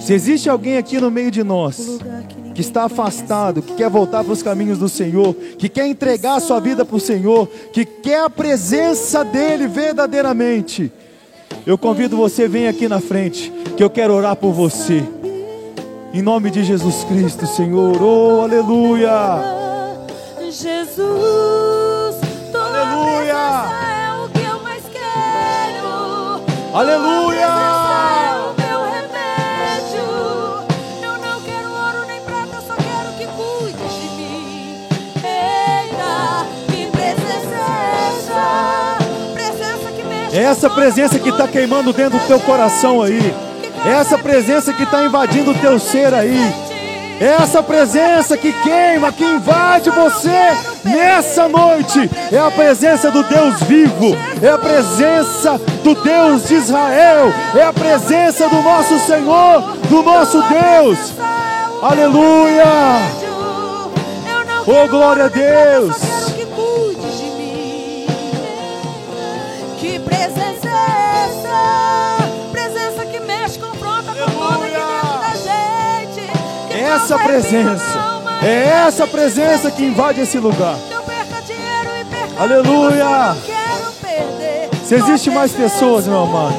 [0.00, 1.98] Se existe alguém aqui no meio de nós
[2.54, 6.40] que está afastado, que quer voltar para os caminhos do Senhor, que quer entregar a
[6.40, 10.92] sua vida para o Senhor, que quer a presença dEle verdadeiramente,
[11.66, 15.02] eu convido você a vir aqui na frente que eu quero orar por você.
[16.12, 18.02] Em nome de Jesus Cristo, Senhor.
[18.02, 19.10] Oh, aleluia.
[20.50, 22.16] Jesus,
[22.52, 23.91] aleluia.
[26.74, 27.38] Aleluia!
[27.38, 30.06] É o meu remédio.
[31.02, 34.88] Eu não quero ouro nem prata, só quero que cuide de mim.
[35.16, 38.96] Eita, que presença é essa?
[39.34, 40.38] Presença que mexe.
[40.38, 43.34] Essa presença que está queimando dentro do teu coração aí.
[43.84, 46.71] Essa presença que está invadindo o teu ser aí.
[47.20, 52.10] Essa presença que queima, que invade você nessa noite.
[52.30, 54.16] É a presença do Deus vivo.
[54.42, 57.32] É a presença do Deus de Israel.
[57.54, 61.12] É a presença do nosso Senhor, do nosso Deus.
[61.82, 62.64] Aleluia.
[64.66, 66.11] Oh, glória a Deus.
[77.12, 78.22] Essa presença.
[78.42, 80.78] É essa presença que invade esse lugar.
[82.38, 83.36] Aleluia.
[84.82, 86.54] Se existe mais pessoas, meu amado.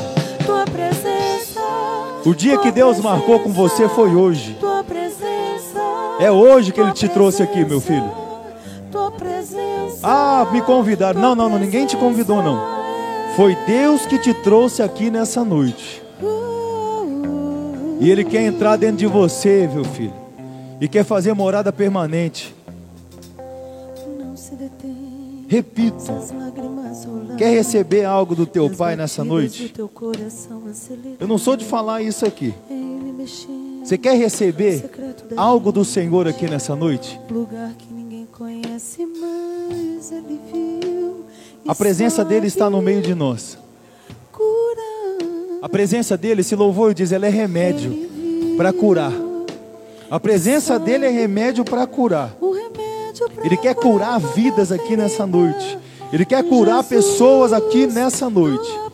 [2.23, 4.55] O dia que Deus marcou com você foi hoje.
[6.19, 8.11] É hoje que Ele te trouxe aqui, meu filho.
[10.03, 11.19] Ah, me convidaram.
[11.19, 12.61] Não, não, não, ninguém te convidou, não.
[13.35, 16.03] Foi Deus que te trouxe aqui nessa noite.
[17.99, 20.22] E Ele quer entrar dentro de você, meu filho.
[20.83, 22.53] E quer fazer morada permanente.
[25.47, 25.95] Repito,
[27.37, 29.73] quer receber algo do teu pai nessa noite?
[31.17, 32.53] Eu não sou de falar isso aqui.
[33.81, 34.83] Você quer receber
[35.37, 37.17] algo do Senhor aqui nessa noite?
[37.31, 41.23] Lugar que ninguém conhece, mas ele viu.
[41.65, 43.57] A presença dele está no meio de nós.
[45.61, 48.09] A presença dele, esse louvor diz, ela é remédio
[48.57, 49.13] para curar.
[50.09, 52.35] A presença dele é remédio para curar.
[53.43, 55.77] Ele quer curar vidas aqui nessa noite.
[56.11, 58.69] Ele quer curar pessoas aqui nessa noite.
[58.89, 58.93] É.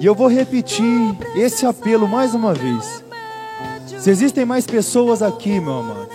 [0.00, 3.04] E eu vou repetir esse apelo mais uma vez.
[3.98, 6.08] Se existem mais pessoas aqui, meu amado,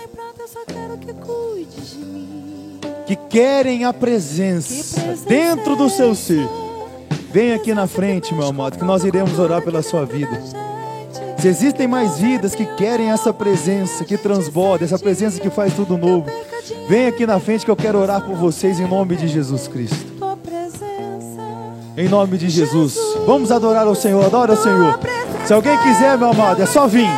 [3.06, 6.48] que querem a presença dentro do seu ser,
[7.30, 10.65] vem aqui na frente, meu amado, que nós iremos orar pela sua vida.
[11.46, 16.26] Existem mais vidas que querem essa presença que transborda, essa presença que faz tudo novo,
[16.88, 19.96] vem aqui na frente que eu quero orar por vocês em nome de Jesus Cristo.
[21.96, 22.98] Em nome de Jesus.
[23.24, 24.98] Vamos adorar ao Senhor, adora ao Senhor.
[25.46, 27.08] Se alguém quiser, meu amado, é só vir.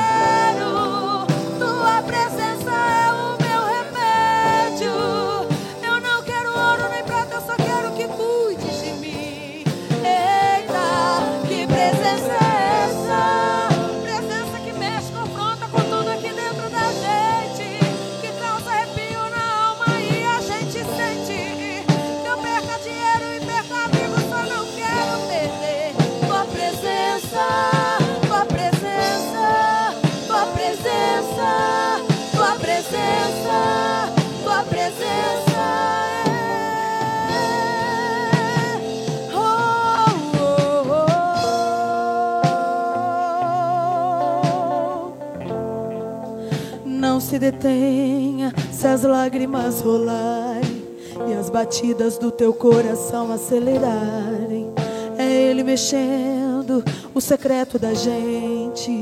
[51.28, 54.72] E as batidas do teu coração acelerarem.
[55.16, 56.84] É Ele mexendo
[57.14, 59.00] o secreto da gente,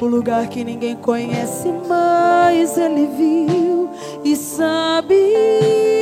[0.00, 3.90] o lugar que ninguém conhece, mas Ele viu
[4.24, 5.97] e sabe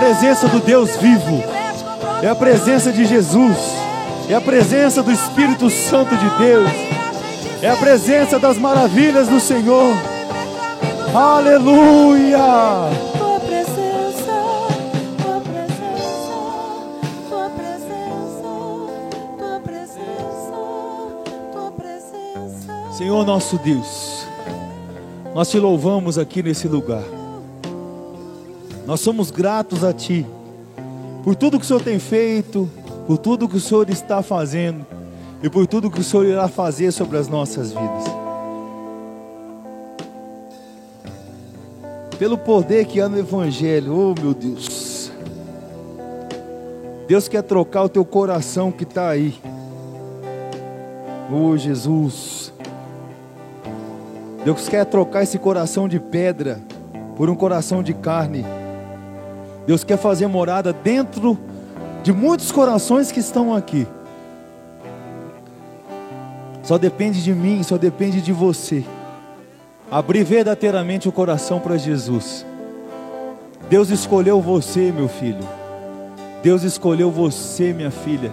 [0.00, 1.44] presença do Deus vivo.
[2.22, 3.56] É a presença de Jesus.
[4.30, 6.70] É a presença do Espírito Santo de Deus.
[7.60, 9.94] É a presença das maravilhas do Senhor.
[11.14, 12.38] Aleluia!
[13.18, 14.32] Tua presença,
[15.22, 16.32] tua presença,
[17.28, 18.48] tua presença,
[19.38, 20.52] tua presença,
[21.52, 22.96] tua presença.
[22.96, 24.26] Senhor nosso Deus,
[25.34, 27.19] Nós te louvamos aqui nesse lugar.
[28.86, 30.26] Nós somos gratos a Ti
[31.22, 32.68] por tudo que o Senhor tem feito,
[33.06, 34.86] por tudo que o Senhor está fazendo
[35.42, 38.04] e por tudo que o Senhor irá fazer sobre as nossas vidas.
[42.18, 45.10] Pelo poder que há no Evangelho, oh meu Deus.
[47.08, 49.34] Deus quer trocar o teu coração que está aí.
[51.32, 52.52] Oh Jesus.
[54.44, 56.60] Deus quer trocar esse coração de pedra
[57.16, 58.44] por um coração de carne.
[59.70, 61.38] Deus quer fazer morada dentro
[62.02, 63.86] de muitos corações que estão aqui.
[66.60, 68.84] Só depende de mim, só depende de você.
[69.88, 72.44] Abrir verdadeiramente o coração para Jesus.
[73.68, 75.48] Deus escolheu você, meu filho.
[76.42, 78.32] Deus escolheu você, minha filha.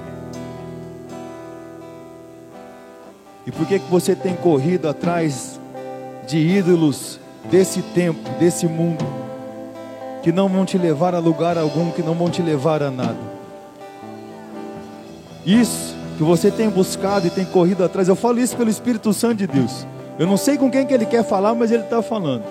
[3.46, 5.60] E por que, que você tem corrido atrás
[6.26, 7.20] de ídolos
[7.52, 9.06] desse tempo, desse mundo,
[10.28, 13.15] que não vão te levar a lugar algum, que não vão te levar a nada?
[15.45, 19.36] Isso que você tem buscado e tem corrido atrás, eu falo isso pelo Espírito Santo
[19.36, 19.88] de Deus.
[20.19, 22.43] Eu não sei com quem que ele quer falar, mas ele está falando.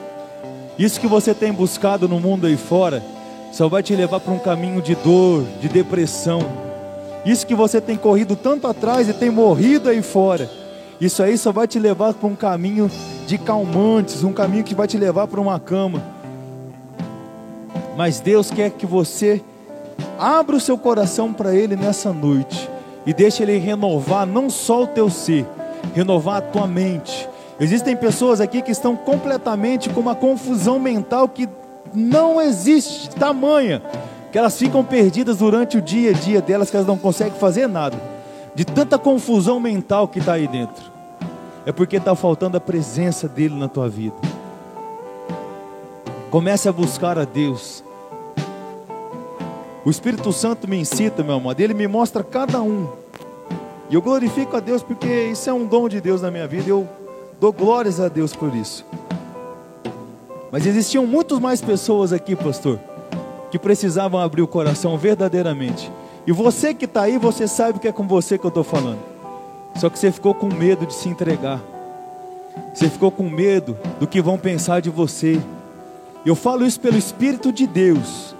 [0.79, 3.03] Isso que você tem buscado no mundo aí fora,
[3.53, 6.41] só vai te levar para um caminho de dor, de depressão.
[7.27, 10.49] Isso que você tem corrido tanto atrás e tem morrido aí fora,
[10.99, 12.91] isso aí só vai te levar para um caminho
[13.27, 16.16] de calmantes, um caminho que vai te levar para uma cama.
[17.97, 19.43] Mas Deus quer que você
[20.19, 22.69] abra o seu coração para Ele nessa noite
[23.07, 25.47] e deixe Ele renovar não só o teu ser,
[25.95, 27.29] renovar a tua mente.
[27.59, 31.49] Existem pessoas aqui que estão completamente com uma confusão mental que
[31.95, 33.83] não existe, tamanha,
[34.31, 37.67] que elas ficam perdidas durante o dia a dia delas, que elas não conseguem fazer
[37.67, 37.97] nada
[38.57, 40.91] de tanta confusão mental que está aí dentro.
[41.67, 44.17] É porque está faltando a presença dele na tua vida.
[46.31, 47.85] Comece a buscar a Deus.
[49.87, 52.89] O Espírito Santo me incita, meu amado, ele me mostra cada um.
[53.89, 56.69] E eu glorifico a Deus porque isso é um dom de Deus na minha vida.
[56.69, 56.89] Eu
[57.41, 58.85] dou glórias a Deus por isso.
[60.51, 62.81] Mas existiam muitas mais pessoas aqui, pastor,
[63.49, 65.89] que precisavam abrir o coração verdadeiramente.
[66.27, 68.99] E você que está aí, você sabe que é com você que eu estou falando.
[69.77, 71.63] Só que você ficou com medo de se entregar.
[72.75, 75.41] Você ficou com medo do que vão pensar de você.
[76.25, 78.35] Eu falo isso pelo Espírito de Deus.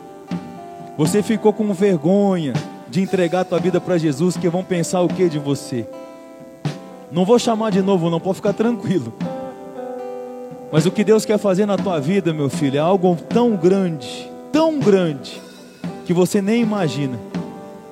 [0.97, 2.55] Você ficou com vergonha
[2.89, 5.87] de entregar a tua vida para Jesus, que vão pensar o que de você?
[7.13, 9.13] Não vou chamar de novo, não, pode ficar tranquilo.
[10.73, 14.31] Mas o que Deus quer fazer na tua vida, meu filho, é algo tão grande,
[14.51, 15.41] tão grande,
[16.07, 17.19] que você nem imagina.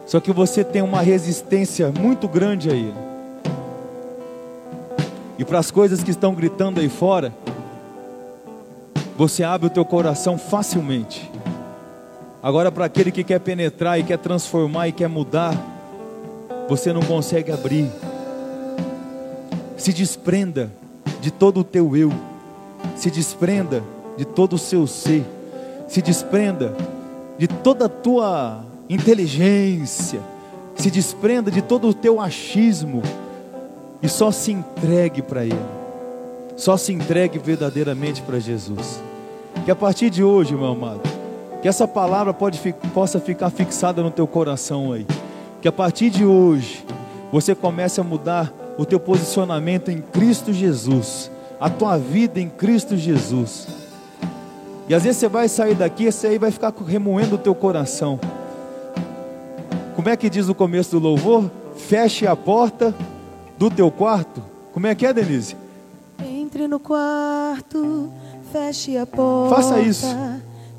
[0.06, 2.94] Só que você tem uma resistência muito grande a Ele.
[5.38, 7.32] E para as coisas que estão gritando aí fora,
[9.16, 11.30] você abre o teu coração facilmente.
[12.44, 15.56] Agora, para aquele que quer penetrar e quer transformar e quer mudar,
[16.68, 17.90] você não consegue abrir.
[19.78, 20.70] Se desprenda
[21.22, 22.12] de todo o teu eu,
[22.96, 23.82] se desprenda
[24.18, 25.24] de todo o seu ser,
[25.88, 26.74] se desprenda
[27.38, 30.20] de toda a tua inteligência,
[30.76, 33.02] se desprenda de todo o teu achismo.
[34.02, 35.56] E só se entregue para Ele,
[36.58, 39.00] só se entregue verdadeiramente para Jesus.
[39.64, 41.13] Que a partir de hoje, meu amado,
[41.64, 42.60] que essa palavra pode,
[42.92, 45.06] possa ficar fixada no teu coração aí.
[45.62, 46.84] Que a partir de hoje
[47.32, 52.98] você comece a mudar o teu posicionamento em Cristo Jesus, a tua vida em Cristo
[52.98, 53.66] Jesus.
[54.90, 58.20] E às vezes você vai sair daqui, esse aí vai ficar remoendo o teu coração.
[59.96, 61.50] Como é que diz o começo do louvor?
[61.76, 62.94] Feche a porta
[63.56, 64.42] do teu quarto.
[64.70, 65.56] Como é que é, Denise?
[66.22, 68.10] Entre no quarto,
[68.52, 69.56] feche a porta.
[69.56, 70.14] Faça isso.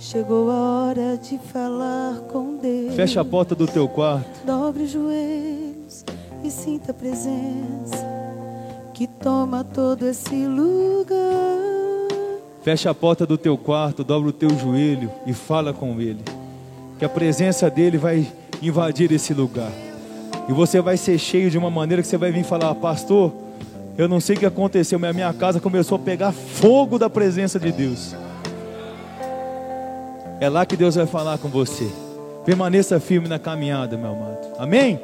[0.05, 2.93] Chegou a hora de falar com Deus.
[2.93, 4.45] Feche a porta do teu quarto.
[4.45, 6.05] Dobre os joelhos
[6.43, 8.05] e sinta a presença
[8.93, 11.17] que toma todo esse lugar.
[12.61, 16.21] Feche a porta do teu quarto, dobra o teu joelho e fala com Ele.
[16.99, 19.71] Que a presença dele vai invadir esse lugar.
[20.47, 23.33] E você vai ser cheio de uma maneira que você vai vir falar, pastor,
[23.97, 27.09] eu não sei o que aconteceu, mas a minha casa começou a pegar fogo da
[27.09, 28.15] presença de Deus.
[30.39, 31.89] É lá que Deus vai falar com você.
[32.45, 34.53] Permaneça firme na caminhada, meu amado.
[34.57, 34.99] Amém?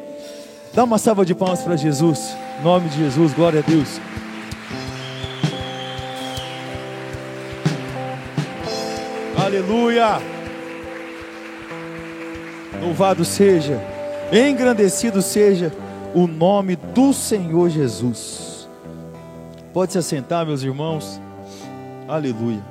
[0.74, 2.36] Dá uma salva de palmas para Jesus.
[2.60, 4.00] Em nome de Jesus, glória a Deus.
[9.38, 10.22] Aleluia.
[12.82, 13.82] Louvado seja,
[14.32, 15.74] engrandecido seja
[16.14, 18.70] o nome do Senhor Jesus.
[19.74, 21.20] Pode se assentar, meus irmãos.
[22.08, 22.71] Aleluia.